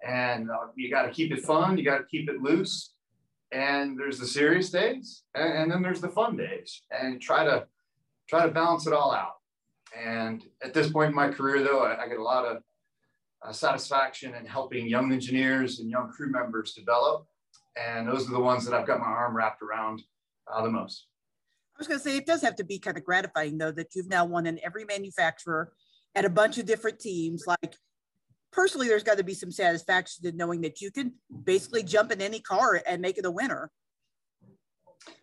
and 0.05 0.49
uh, 0.49 0.67
you 0.75 0.89
got 0.89 1.03
to 1.03 1.11
keep 1.11 1.31
it 1.31 1.43
fun. 1.43 1.77
You 1.77 1.85
got 1.85 1.99
to 1.99 2.05
keep 2.05 2.29
it 2.29 2.41
loose, 2.41 2.93
and 3.51 3.99
there's 3.99 4.19
the 4.19 4.27
serious 4.27 4.69
days, 4.69 5.23
and, 5.35 5.53
and 5.53 5.71
then 5.71 5.81
there's 5.81 6.01
the 6.01 6.09
fun 6.09 6.37
days, 6.37 6.81
and 6.91 7.21
try 7.21 7.43
to 7.43 7.65
try 8.29 8.45
to 8.45 8.51
balance 8.51 8.87
it 8.87 8.93
all 8.93 9.13
out 9.13 9.33
and 9.97 10.43
at 10.63 10.73
this 10.73 10.89
point 10.89 11.09
in 11.09 11.15
my 11.15 11.29
career, 11.29 11.63
though, 11.63 11.83
I, 11.83 12.03
I 12.03 12.07
get 12.07 12.17
a 12.17 12.23
lot 12.23 12.45
of 12.45 12.63
uh, 13.45 13.51
satisfaction 13.51 14.33
in 14.35 14.45
helping 14.45 14.87
young 14.87 15.11
engineers 15.11 15.79
and 15.79 15.89
young 15.89 16.09
crew 16.09 16.31
members 16.31 16.73
develop. 16.73 17.25
And 17.75 18.07
those 18.07 18.27
are 18.27 18.31
the 18.31 18.39
ones 18.39 18.65
that 18.65 18.73
I've 18.73 18.87
got 18.87 18.99
my 18.99 19.05
arm 19.05 19.35
wrapped 19.35 19.61
around 19.61 20.01
uh, 20.51 20.61
the 20.63 20.69
most. 20.69 21.07
I 21.75 21.79
was 21.79 21.87
going 21.87 21.99
to 21.99 22.03
say, 22.03 22.17
it 22.17 22.25
does 22.25 22.41
have 22.41 22.55
to 22.57 22.63
be 22.63 22.79
kind 22.79 22.97
of 22.97 23.03
gratifying, 23.03 23.57
though, 23.57 23.71
that 23.71 23.95
you've 23.95 24.09
now 24.09 24.25
won 24.25 24.45
in 24.45 24.59
every 24.63 24.85
manufacturer 24.85 25.71
at 26.15 26.25
a 26.25 26.29
bunch 26.29 26.57
of 26.57 26.65
different 26.65 26.99
teams. 26.99 27.45
Like, 27.47 27.75
personally, 28.51 28.87
there's 28.87 29.03
got 29.03 29.17
to 29.17 29.23
be 29.23 29.33
some 29.33 29.51
satisfaction 29.51 30.25
in 30.25 30.37
knowing 30.37 30.61
that 30.61 30.81
you 30.81 30.91
can 30.91 31.13
basically 31.43 31.83
jump 31.83 32.11
in 32.11 32.21
any 32.21 32.39
car 32.39 32.81
and 32.87 33.01
make 33.01 33.17
it 33.17 33.25
a 33.25 33.31
winner. 33.31 33.71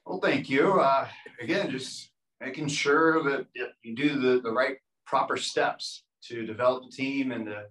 Well, 0.04 0.20
thank 0.20 0.48
you. 0.48 0.80
Uh, 0.80 1.06
again, 1.40 1.70
just 1.70 2.10
making 2.40 2.68
sure 2.68 3.22
that 3.24 3.46
you 3.82 3.94
do 3.94 4.20
the, 4.20 4.40
the 4.40 4.50
right 4.50 4.76
proper 5.06 5.36
steps 5.36 6.04
to 6.24 6.46
develop 6.46 6.84
the 6.84 6.90
team 6.90 7.32
and 7.32 7.46
to, 7.46 7.64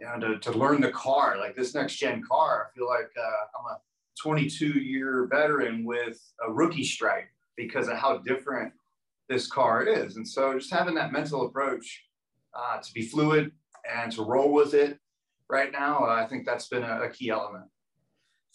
you 0.00 0.06
know, 0.06 0.18
to, 0.18 0.38
to 0.38 0.52
learn 0.52 0.80
the 0.80 0.90
car. 0.90 1.36
Like 1.38 1.56
this 1.56 1.74
next 1.74 1.96
gen 1.96 2.22
car, 2.22 2.68
I 2.68 2.78
feel 2.78 2.88
like 2.88 3.10
uh, 3.18 3.58
I'm 3.58 3.76
a 3.76 3.78
22 4.22 4.66
year 4.66 5.28
veteran 5.30 5.84
with 5.84 6.20
a 6.46 6.50
rookie 6.50 6.84
stripe 6.84 7.28
because 7.56 7.88
of 7.88 7.96
how 7.96 8.18
different 8.18 8.72
this 9.28 9.46
car 9.46 9.82
is. 9.82 10.16
And 10.16 10.26
so 10.26 10.54
just 10.58 10.72
having 10.72 10.94
that 10.94 11.12
mental 11.12 11.46
approach 11.46 12.04
uh, 12.54 12.78
to 12.78 12.92
be 12.92 13.02
fluid 13.02 13.50
and 13.94 14.12
to 14.12 14.22
roll 14.22 14.52
with 14.52 14.74
it 14.74 14.98
right 15.48 15.70
now, 15.72 16.00
uh, 16.00 16.14
I 16.14 16.26
think 16.26 16.46
that's 16.46 16.68
been 16.68 16.82
a, 16.82 17.02
a 17.02 17.10
key 17.10 17.30
element. 17.30 17.64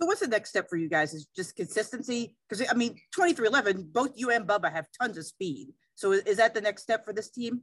So 0.01 0.07
what's 0.07 0.21
the 0.21 0.27
next 0.27 0.49
step 0.49 0.67
for 0.67 0.77
you 0.77 0.89
guys? 0.89 1.13
Is 1.13 1.27
just 1.35 1.55
consistency? 1.55 2.35
Because 2.49 2.67
I 2.69 2.73
mean, 2.73 2.95
23XI, 3.15 3.93
both 3.93 4.11
you 4.15 4.31
and 4.31 4.47
Bubba 4.47 4.71
have 4.71 4.87
tons 4.99 5.17
of 5.17 5.25
speed. 5.25 5.69
So 5.95 6.13
is, 6.13 6.21
is 6.23 6.37
that 6.37 6.55
the 6.55 6.61
next 6.61 6.81
step 6.81 7.05
for 7.05 7.13
this 7.13 7.29
team? 7.29 7.61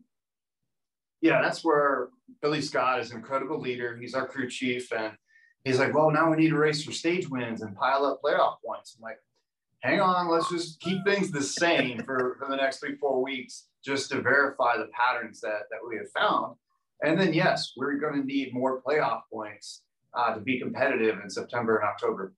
Yeah, 1.20 1.42
that's 1.42 1.64
where 1.64 2.10
Billy 2.40 2.60
Scott 2.60 3.00
is 3.00 3.10
an 3.10 3.16
incredible 3.16 3.60
leader. 3.60 3.96
He's 3.96 4.14
our 4.14 4.28
crew 4.28 4.48
chief, 4.48 4.92
and 4.92 5.14
he's 5.64 5.80
like, 5.80 5.92
"Well, 5.92 6.12
now 6.12 6.30
we 6.30 6.36
need 6.36 6.50
to 6.50 6.56
race 6.56 6.84
for 6.84 6.92
stage 6.92 7.28
wins 7.28 7.62
and 7.62 7.74
pile 7.74 8.04
up 8.04 8.20
playoff 8.24 8.58
points." 8.64 8.96
I'm 8.96 9.02
like, 9.02 9.18
"Hang 9.80 10.00
on, 10.00 10.28
let's 10.28 10.48
just 10.48 10.80
keep 10.80 11.04
things 11.04 11.32
the 11.32 11.42
same 11.42 12.04
for, 12.04 12.36
for 12.38 12.48
the 12.48 12.54
next 12.54 12.78
three, 12.78 12.94
four 12.96 13.20
weeks, 13.20 13.66
just 13.84 14.10
to 14.12 14.20
verify 14.20 14.76
the 14.76 14.88
patterns 14.92 15.40
that 15.40 15.62
that 15.70 15.80
we 15.88 15.96
have 15.96 16.10
found." 16.16 16.54
And 17.02 17.18
then, 17.18 17.32
yes, 17.32 17.72
we're 17.76 17.96
going 17.98 18.20
to 18.20 18.26
need 18.26 18.52
more 18.52 18.82
playoff 18.82 19.22
points 19.32 19.82
uh, 20.14 20.34
to 20.34 20.40
be 20.40 20.58
competitive 20.58 21.18
in 21.22 21.30
September 21.30 21.76
and 21.76 21.88
October. 21.88 22.32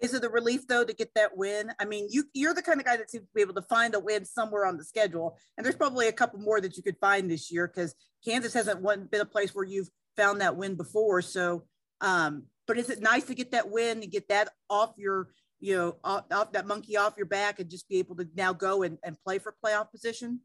Is 0.00 0.14
it 0.14 0.24
a 0.24 0.30
relief 0.30 0.66
though 0.66 0.84
to 0.84 0.94
get 0.94 1.10
that 1.14 1.36
win? 1.36 1.72
I 1.78 1.84
mean, 1.84 2.08
you 2.10 2.24
you're 2.32 2.54
the 2.54 2.62
kind 2.62 2.80
of 2.80 2.86
guy 2.86 2.96
that 2.96 3.10
seems 3.10 3.24
to 3.24 3.34
be 3.34 3.42
able 3.42 3.54
to 3.54 3.62
find 3.62 3.94
a 3.94 4.00
win 4.00 4.24
somewhere 4.24 4.64
on 4.64 4.78
the 4.78 4.84
schedule, 4.84 5.36
and 5.56 5.64
there's 5.64 5.76
probably 5.76 6.08
a 6.08 6.12
couple 6.12 6.40
more 6.40 6.58
that 6.60 6.76
you 6.76 6.82
could 6.82 6.96
find 7.00 7.30
this 7.30 7.52
year 7.52 7.68
because 7.68 7.94
Kansas 8.24 8.54
hasn't 8.54 8.80
one, 8.80 9.08
been 9.10 9.20
a 9.20 9.26
place 9.26 9.54
where 9.54 9.64
you've 9.64 9.90
found 10.16 10.40
that 10.40 10.56
win 10.56 10.74
before. 10.74 11.20
So, 11.20 11.64
um, 12.00 12.44
but 12.66 12.78
is 12.78 12.88
it 12.88 13.02
nice 13.02 13.24
to 13.24 13.34
get 13.34 13.50
that 13.50 13.70
win 13.70 14.02
and 14.02 14.10
get 14.10 14.28
that 14.28 14.48
off 14.70 14.94
your 14.96 15.28
you 15.60 15.76
know 15.76 15.96
off, 16.02 16.24
off 16.32 16.52
that 16.52 16.66
monkey 16.66 16.96
off 16.96 17.18
your 17.18 17.26
back 17.26 17.60
and 17.60 17.68
just 17.68 17.86
be 17.86 17.98
able 17.98 18.16
to 18.16 18.28
now 18.34 18.54
go 18.54 18.82
and, 18.82 18.96
and 19.04 19.18
play 19.22 19.38
for 19.38 19.54
playoff 19.62 19.90
position? 19.90 20.40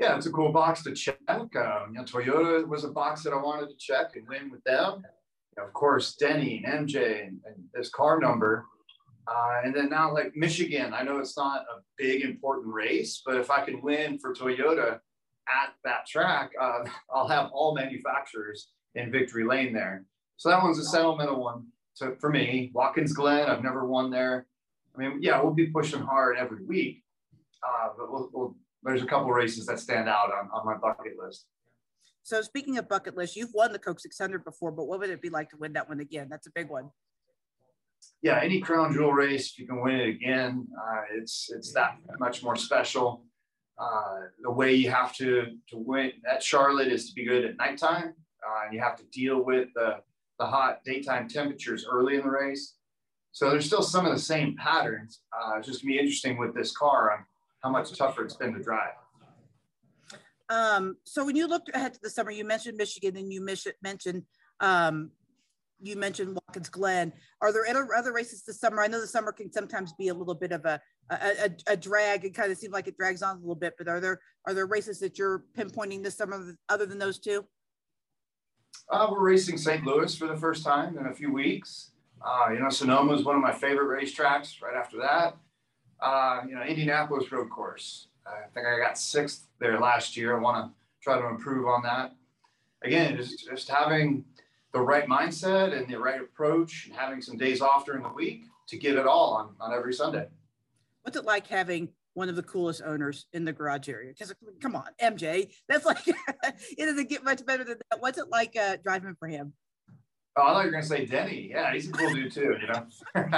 Yeah, 0.00 0.16
it's 0.16 0.24
a 0.24 0.30
cool 0.30 0.50
box 0.50 0.82
to 0.84 0.94
check. 0.94 1.18
Um, 1.28 1.48
you 1.52 1.98
know, 1.98 2.04
Toyota 2.04 2.66
was 2.66 2.84
a 2.84 2.88
box 2.88 3.22
that 3.22 3.34
I 3.34 3.36
wanted 3.36 3.68
to 3.68 3.76
check 3.78 4.16
and 4.16 4.26
win 4.26 4.50
with 4.50 4.64
them. 4.64 5.02
Of 5.58 5.74
course, 5.74 6.14
Denny 6.14 6.64
and 6.64 6.88
MJ 6.88 7.26
and, 7.26 7.38
and 7.44 7.56
this 7.74 7.90
car 7.90 8.18
number. 8.18 8.64
Uh, 9.28 9.60
and 9.62 9.74
then 9.74 9.90
now, 9.90 10.10
like 10.12 10.34
Michigan, 10.34 10.94
I 10.94 11.02
know 11.02 11.18
it's 11.18 11.36
not 11.36 11.60
a 11.62 11.82
big 11.98 12.22
important 12.22 12.72
race, 12.72 13.20
but 13.26 13.36
if 13.36 13.50
I 13.50 13.62
can 13.62 13.82
win 13.82 14.18
for 14.18 14.34
Toyota 14.34 14.94
at 15.48 15.74
that 15.84 16.06
track, 16.06 16.52
uh, 16.58 16.84
I'll 17.14 17.28
have 17.28 17.50
all 17.52 17.74
manufacturers 17.74 18.68
in 18.94 19.12
victory 19.12 19.44
lane 19.44 19.74
there. 19.74 20.06
So 20.38 20.48
that 20.48 20.62
one's 20.62 20.78
a 20.78 20.84
sentimental 20.84 21.42
one 21.42 21.66
to, 21.96 22.16
for 22.16 22.30
me. 22.30 22.70
Watkins 22.72 23.12
Glen, 23.12 23.50
I've 23.50 23.62
never 23.62 23.86
won 23.86 24.10
there. 24.10 24.46
I 24.96 24.98
mean, 24.98 25.18
yeah, 25.20 25.42
we'll 25.42 25.52
be 25.52 25.66
pushing 25.66 26.00
hard 26.00 26.38
every 26.38 26.64
week, 26.64 27.02
uh, 27.62 27.88
but 27.98 28.10
we'll, 28.10 28.30
we'll 28.32 28.56
there's 28.82 29.02
a 29.02 29.06
couple 29.06 29.30
races 29.30 29.66
that 29.66 29.78
stand 29.78 30.08
out 30.08 30.32
on, 30.32 30.48
on 30.52 30.66
my 30.66 30.76
bucket 30.76 31.14
list. 31.22 31.46
So 32.22 32.42
speaking 32.42 32.78
of 32.78 32.88
bucket 32.88 33.16
list, 33.16 33.36
you've 33.36 33.52
won 33.54 33.72
the 33.72 33.78
Coke 33.78 34.00
600 34.00 34.44
before, 34.44 34.72
but 34.72 34.86
what 34.86 35.00
would 35.00 35.10
it 35.10 35.22
be 35.22 35.30
like 35.30 35.50
to 35.50 35.56
win 35.56 35.72
that 35.74 35.88
one 35.88 36.00
again? 36.00 36.28
That's 36.30 36.46
a 36.46 36.52
big 36.54 36.68
one. 36.68 36.90
Yeah, 38.22 38.40
any 38.42 38.60
crown 38.60 38.92
jewel 38.92 39.12
race, 39.12 39.50
if 39.50 39.58
you 39.58 39.66
can 39.66 39.80
win 39.80 39.96
it 39.96 40.08
again. 40.08 40.66
Uh, 40.78 41.02
it's 41.14 41.50
it's 41.54 41.72
that 41.72 41.98
much 42.18 42.42
more 42.42 42.56
special. 42.56 43.24
Uh, 43.78 44.20
the 44.42 44.50
way 44.50 44.74
you 44.74 44.90
have 44.90 45.14
to 45.16 45.46
to 45.68 45.76
win 45.76 46.12
at 46.30 46.42
Charlotte 46.42 46.88
is 46.88 47.08
to 47.08 47.14
be 47.14 47.24
good 47.24 47.44
at 47.44 47.56
nighttime, 47.56 48.14
uh, 48.46 48.64
and 48.64 48.74
you 48.74 48.80
have 48.80 48.96
to 48.96 49.04
deal 49.12 49.42
with 49.42 49.68
the 49.74 49.96
the 50.38 50.46
hot 50.46 50.80
daytime 50.84 51.28
temperatures 51.28 51.86
early 51.90 52.16
in 52.16 52.22
the 52.22 52.30
race. 52.30 52.74
So 53.32 53.50
there's 53.50 53.66
still 53.66 53.82
some 53.82 54.06
of 54.06 54.12
the 54.12 54.18
same 54.18 54.56
patterns. 54.56 55.20
Uh, 55.32 55.58
it's 55.58 55.66
just 55.66 55.82
gonna 55.82 55.92
be 55.92 55.98
interesting 55.98 56.38
with 56.38 56.54
this 56.54 56.76
car 56.76 57.12
on 57.12 57.24
how 57.62 57.70
much 57.70 57.96
tougher 57.96 58.24
it's 58.24 58.34
been 58.34 58.52
to 58.54 58.62
drive. 58.62 58.94
Um, 60.48 60.96
so 61.04 61.24
when 61.24 61.36
you 61.36 61.46
looked 61.46 61.70
ahead 61.74 61.94
to 61.94 62.00
the 62.02 62.10
summer, 62.10 62.30
you 62.30 62.44
mentioned 62.44 62.76
Michigan 62.76 63.16
and 63.16 63.32
you 63.32 63.44
mentioned 63.82 64.24
um, 64.60 65.10
you 65.82 65.96
mentioned 65.96 66.34
Watkins 66.34 66.68
Glen. 66.68 67.12
Are 67.40 67.52
there 67.52 67.66
other, 67.66 67.88
other 67.96 68.12
races 68.12 68.42
this 68.42 68.60
summer? 68.60 68.82
I 68.82 68.86
know 68.86 69.00
the 69.00 69.06
summer 69.06 69.32
can 69.32 69.50
sometimes 69.50 69.94
be 69.94 70.08
a 70.08 70.14
little 70.14 70.34
bit 70.34 70.52
of 70.52 70.64
a 70.64 70.80
a, 71.10 71.44
a, 71.44 71.72
a 71.72 71.76
drag. 71.76 72.24
It 72.24 72.34
kind 72.34 72.52
of 72.52 72.58
seems 72.58 72.72
like 72.72 72.86
it 72.86 72.96
drags 72.96 73.22
on 73.22 73.36
a 73.36 73.40
little 73.40 73.54
bit. 73.54 73.74
But 73.78 73.88
are 73.88 74.00
there 74.00 74.20
are 74.46 74.54
there 74.54 74.66
races 74.66 75.00
that 75.00 75.18
you're 75.18 75.44
pinpointing 75.56 76.02
this 76.02 76.16
summer 76.16 76.54
other 76.68 76.86
than 76.86 76.98
those 76.98 77.18
two? 77.18 77.44
Uh, 78.88 79.08
we're 79.10 79.20
racing 79.20 79.56
St. 79.56 79.84
Louis 79.84 80.14
for 80.16 80.26
the 80.26 80.36
first 80.36 80.64
time 80.64 80.98
in 80.98 81.06
a 81.06 81.14
few 81.14 81.32
weeks. 81.32 81.92
Uh, 82.24 82.52
you 82.52 82.60
know, 82.60 82.68
Sonoma 82.68 83.14
is 83.14 83.24
one 83.24 83.36
of 83.36 83.42
my 83.42 83.52
favorite 83.52 84.02
racetracks. 84.02 84.60
Right 84.60 84.76
after 84.76 84.98
that, 84.98 85.36
uh, 86.02 86.40
you 86.48 86.54
know, 86.54 86.62
Indianapolis 86.62 87.30
road 87.30 87.50
course. 87.50 88.08
I 88.26 88.46
think 88.54 88.66
I 88.66 88.78
got 88.78 88.98
sixth 88.98 89.46
there 89.58 89.78
last 89.78 90.16
year. 90.16 90.36
I 90.36 90.40
want 90.40 90.64
to 90.64 90.72
try 91.02 91.18
to 91.18 91.26
improve 91.26 91.66
on 91.66 91.82
that. 91.82 92.12
Again, 92.82 93.16
just, 93.16 93.46
just 93.46 93.68
having 93.68 94.24
the 94.72 94.80
right 94.80 95.06
mindset 95.06 95.76
and 95.76 95.88
the 95.88 95.98
right 95.98 96.20
approach 96.20 96.86
and 96.86 96.96
having 96.96 97.20
some 97.20 97.36
days 97.36 97.60
off 97.60 97.84
during 97.84 98.02
the 98.02 98.08
week 98.08 98.44
to 98.68 98.76
give 98.76 98.96
it 98.96 99.06
all 99.06 99.32
on, 99.34 99.50
on 99.60 99.76
every 99.76 99.92
Sunday. 99.92 100.26
What's 101.02 101.16
it 101.16 101.24
like 101.24 101.46
having 101.46 101.88
one 102.14 102.28
of 102.28 102.36
the 102.36 102.42
coolest 102.42 102.82
owners 102.84 103.26
in 103.32 103.44
the 103.44 103.52
garage 103.52 103.88
area? 103.88 104.12
Because 104.12 104.32
come 104.60 104.76
on, 104.76 104.86
MJ, 105.02 105.50
that's 105.68 105.84
like 105.86 106.06
it 106.06 106.16
doesn't 106.78 107.08
get 107.08 107.24
much 107.24 107.44
better 107.44 107.64
than 107.64 107.78
that. 107.90 108.00
What's 108.00 108.18
it 108.18 108.28
like 108.30 108.56
uh, 108.56 108.76
driving 108.82 109.16
for 109.18 109.28
him? 109.28 109.52
Oh, 110.36 110.42
I 110.42 110.46
thought 110.46 110.60
you 110.60 110.66
were 110.66 110.72
gonna 110.72 110.84
say 110.84 111.06
Denny. 111.06 111.48
Yeah, 111.50 111.72
he's 111.72 111.88
a 111.88 111.92
cool 111.92 112.14
dude 112.14 112.32
too. 112.32 112.56
You 112.60 112.68
know, 112.68 112.86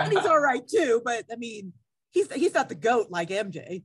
he's 0.11 0.26
all 0.26 0.40
right 0.40 0.66
too. 0.66 1.00
But 1.04 1.25
I 1.33 1.37
mean, 1.37 1.73
he's 2.12 2.33
he's 2.33 2.54
not 2.54 2.69
the 2.69 2.75
goat 2.76 3.09
like 3.11 3.31
MJ. 3.31 3.83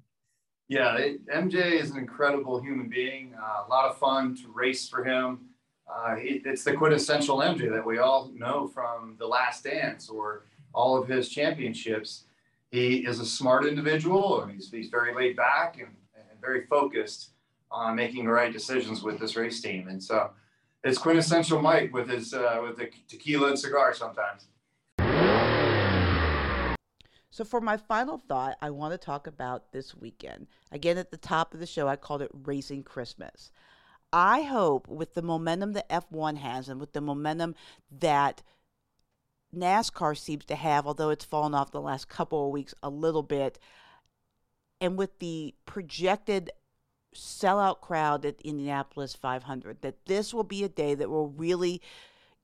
Yeah, 0.70 0.98
it, 0.98 1.26
MJ 1.28 1.80
is 1.82 1.92
an 1.92 1.98
incredible 1.98 2.62
human 2.62 2.90
being. 2.90 3.34
Uh, 3.34 3.66
a 3.66 3.70
lot 3.70 3.90
of 3.90 3.98
fun 3.98 4.36
to 4.44 4.52
race 4.54 4.88
for 4.88 5.04
him. 5.04 5.40
Uh, 5.90 6.16
it, 6.18 6.42
it's 6.46 6.66
the 6.66 6.74
quintessential 6.74 7.38
MJ 7.38 7.72
that 7.72 7.86
we 7.86 8.00
all 8.00 8.30
know 8.36 8.68
from 8.68 9.16
The 9.18 9.26
Last 9.26 9.64
Dance 9.64 10.10
or 10.10 10.44
all 10.74 11.02
of 11.02 11.08
his 11.08 11.30
championships. 11.30 12.26
He 12.70 12.98
is 12.98 13.22
a 13.22 13.26
smart 13.26 13.66
individual 13.66 14.42
and 14.42 14.52
he's, 14.52 14.70
he's 14.70 14.90
very 14.90 15.16
laid 15.16 15.38
back 15.38 15.78
and, 15.78 15.96
and 16.16 16.42
very 16.42 16.66
focused 16.66 17.30
on 17.72 17.96
making 17.96 18.26
the 18.26 18.32
right 18.32 18.52
decisions 18.52 19.02
with 19.02 19.20
this 19.20 19.38
race 19.38 19.62
team. 19.62 19.88
And 19.88 20.04
so 20.04 20.32
it's 20.84 20.98
quintessential 20.98 21.62
Mike 21.62 21.94
with 21.94 22.10
his 22.10 22.34
uh, 22.34 22.60
with 22.62 22.78
the 22.78 22.90
tequila 23.08 23.50
and 23.50 23.60
cigar 23.60 23.94
sometimes. 23.94 24.48
So, 27.38 27.46
for 27.46 27.62
my 27.62 27.78
final 27.78 28.18
thought, 28.18 28.58
I 28.64 28.72
want 28.72 28.94
to 28.94 28.98
talk 28.98 29.28
about 29.28 29.72
this 29.72 29.94
weekend. 29.96 30.48
Again, 30.72 30.98
at 30.98 31.12
the 31.12 31.18
top 31.18 31.54
of 31.54 31.60
the 31.60 31.68
show, 31.68 31.88
I 31.88 31.96
called 31.96 32.24
it 32.24 32.32
Racing 32.34 32.82
Christmas. 32.82 33.52
I 34.12 34.42
hope 34.42 34.88
with 34.88 35.14
the 35.14 35.22
momentum 35.22 35.74
that 35.74 35.88
F1 35.88 36.38
has 36.38 36.68
and 36.68 36.80
with 36.80 36.94
the 36.94 37.00
momentum 37.00 37.54
that 37.92 38.42
NASCAR 39.56 40.18
seems 40.18 40.46
to 40.46 40.56
have, 40.56 40.88
although 40.88 41.12
it's 41.12 41.26
fallen 41.26 41.54
off 41.54 41.70
the 41.70 41.80
last 41.80 42.10
couple 42.10 42.48
of 42.48 42.52
weeks 42.52 42.74
a 42.82 42.90
little 42.90 43.22
bit, 43.22 43.60
and 44.82 44.98
with 44.98 45.20
the 45.20 45.54
projected 45.68 46.50
sellout 47.16 47.82
crowd 47.82 48.26
at 48.26 48.42
Indianapolis 48.42 49.14
500, 49.14 49.84
that 49.84 50.08
this 50.08 50.34
will 50.34 50.44
be 50.44 50.64
a 50.64 50.70
day 50.70 50.96
that 50.96 51.12
will 51.12 51.28
really 51.28 51.84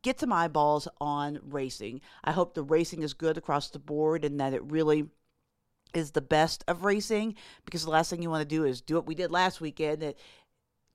get 0.03 0.19
some 0.19 0.31
eyeballs 0.31 0.87
on 1.01 1.39
racing. 1.43 2.01
I 2.23 2.31
hope 2.31 2.53
the 2.53 2.61
racing 2.63 3.01
is 3.01 3.13
good 3.13 3.37
across 3.37 3.69
the 3.69 3.79
board 3.79 4.23
and 4.23 4.39
that 4.39 4.53
it 4.53 4.63
really 4.63 5.07
is 5.93 6.11
the 6.11 6.21
best 6.21 6.63
of 6.67 6.83
racing 6.83 7.35
because 7.65 7.83
the 7.83 7.91
last 7.91 8.09
thing 8.09 8.21
you 8.21 8.29
want 8.29 8.47
to 8.47 8.55
do 8.55 8.65
is 8.65 8.81
do 8.81 8.95
what 8.95 9.07
we 9.07 9.15
did 9.15 9.31
last 9.31 9.61
weekend 9.61 10.03
at 10.03 10.17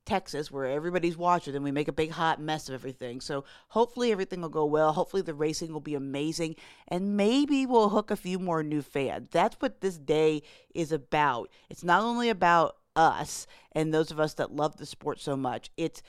Texas 0.04 0.50
where 0.50 0.64
everybody's 0.64 1.16
watching 1.16 1.54
and 1.54 1.62
we 1.62 1.70
make 1.70 1.86
a 1.86 1.92
big 1.92 2.10
hot 2.10 2.40
mess 2.40 2.68
of 2.68 2.74
everything. 2.74 3.20
So 3.20 3.44
hopefully 3.68 4.10
everything 4.10 4.40
will 4.40 4.48
go 4.48 4.64
well. 4.64 4.92
Hopefully 4.92 5.22
the 5.22 5.34
racing 5.34 5.72
will 5.72 5.80
be 5.80 5.94
amazing 5.94 6.56
and 6.88 7.16
maybe 7.16 7.66
we'll 7.66 7.90
hook 7.90 8.10
a 8.10 8.16
few 8.16 8.38
more 8.38 8.62
new 8.62 8.82
fans. 8.82 9.28
That's 9.30 9.56
what 9.60 9.80
this 9.80 9.98
day 9.98 10.42
is 10.74 10.92
about. 10.92 11.50
It's 11.68 11.84
not 11.84 12.02
only 12.02 12.30
about 12.30 12.76
us 12.96 13.46
and 13.72 13.92
those 13.92 14.10
of 14.10 14.18
us 14.18 14.34
that 14.34 14.50
love 14.54 14.76
the 14.78 14.86
sport 14.86 15.20
so 15.20 15.36
much. 15.36 15.70
It's 15.76 16.02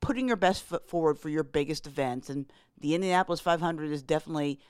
putting 0.00 0.28
your 0.28 0.36
best 0.36 0.62
foot 0.62 0.88
forward 0.88 1.18
for 1.18 1.28
your 1.28 1.42
biggest 1.42 1.86
events. 1.86 2.30
And 2.30 2.46
the 2.80 2.94
Indianapolis 2.94 3.40
500 3.40 3.90
is 3.90 4.02
definitely 4.02 4.60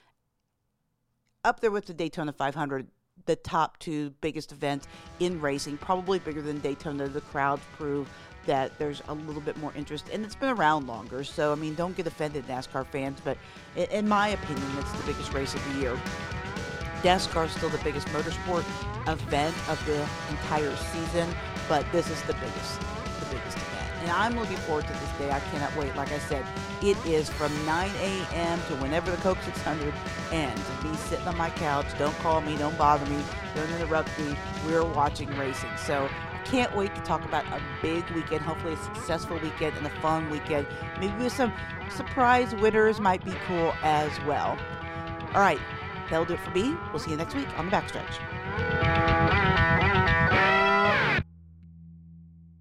up 1.45 1.61
there 1.61 1.71
with 1.71 1.87
the 1.87 1.95
Daytona 1.95 2.33
500, 2.33 2.89
the 3.27 3.37
top 3.37 3.79
two 3.79 4.11
biggest 4.21 4.53
events 4.53 4.87
in 5.21 5.41
racing, 5.41 5.77
probably 5.79 6.19
bigger 6.19 6.43
than 6.43 6.59
Daytona. 6.61 7.09
The 7.09 7.21
crowds 7.21 7.63
prove 7.77 8.09
that 8.47 8.79
there's 8.79 9.03
a 9.09 9.15
little 9.15 9.43
bit 9.43 9.57
more 9.59 9.73
interest, 9.77 10.07
and 10.13 10.25
it's 10.25 10.35
been 10.35 10.49
around 10.49 10.87
longer. 10.87 11.23
So, 11.23 11.53
I 11.53 11.55
mean, 11.55 11.75
don't 11.75 11.97
get 11.97 12.07
offended, 12.07 12.47
NASCAR 12.47 12.87
fans, 12.87 13.21
but 13.23 13.37
in 13.77 14.09
my 14.09 14.29
opinion, 14.29 14.67
it's 14.79 14.93
the 14.93 15.07
biggest 15.07 15.33
race 15.35 15.55
of 15.55 15.75
the 15.75 15.81
year. 15.81 16.01
NASCAR 17.03 17.47
is 17.47 17.53
still 17.53 17.69
the 17.69 17.79
biggest 17.85 18.09
motorsport 18.09 18.65
event 19.07 19.55
of 19.69 19.85
the 19.87 20.01
entire 20.31 20.75
season, 20.77 21.29
but 21.69 21.85
this 21.93 22.11
is 22.11 22.21
the 22.23 22.33
biggest, 22.35 22.81
the 22.81 23.27
biggest 23.31 23.57
event 23.59 23.88
and 24.01 24.11
I'm 24.11 24.39
looking 24.39 24.57
forward 24.59 24.87
to 24.87 24.93
this 24.93 25.11
day. 25.19 25.31
I 25.31 25.41
cannot 25.41 25.75
wait. 25.77 25.95
Like 25.97 26.13
I 26.13 26.19
said, 26.19 26.47
it 26.83 26.97
is 27.07 27.29
from 27.29 27.53
9 27.67 27.91
a.m. 28.01 28.61
to 28.69 28.77
whenever 28.77 29.11
the 29.11 29.17
Coke 29.19 29.39
600 29.45 29.93
ends. 30.33 30.63
Me 30.85 30.95
sitting 30.97 31.27
on 31.27 31.37
my 31.37 31.51
couch. 31.51 31.87
Don't 31.99 32.17
call 32.19 32.41
me. 32.41 32.57
Don't 32.57 32.77
bother 32.79 33.07
me. 33.07 33.23
Don't 33.55 33.71
interrupt 33.71 34.17
me. 34.19 34.37
We're 34.67 34.85
watching 34.85 35.29
racing. 35.37 35.71
So 35.77 36.09
I 36.33 36.39
can't 36.45 36.75
wait 36.77 36.95
to 36.95 37.01
talk 37.03 37.25
about 37.25 37.45
a 37.47 37.61
big 37.83 38.09
weekend. 38.11 38.43
Hopefully, 38.43 38.75
a 38.75 38.77
successful 38.77 39.39
weekend 39.39 39.77
and 39.77 39.87
a 39.87 40.01
fun 40.01 40.31
weekend. 40.31 40.67
Maybe 41.01 41.25
with 41.25 41.33
some 41.33 41.53
surprise 41.91 42.55
winners 42.55 43.01
might 43.01 43.25
be 43.25 43.33
cool 43.47 43.75
as 43.83 44.13
well. 44.25 44.59
All 45.35 45.41
right, 45.41 45.61
that'll 46.09 46.25
do 46.25 46.35
it 46.35 46.41
for 46.41 46.51
me. 46.51 46.77
We'll 46.91 47.01
see 47.01 47.11
you 47.11 47.17
next 47.17 47.35
week 47.35 47.49
on 47.59 47.67
the 47.67 47.73
backstretch. 47.73 48.19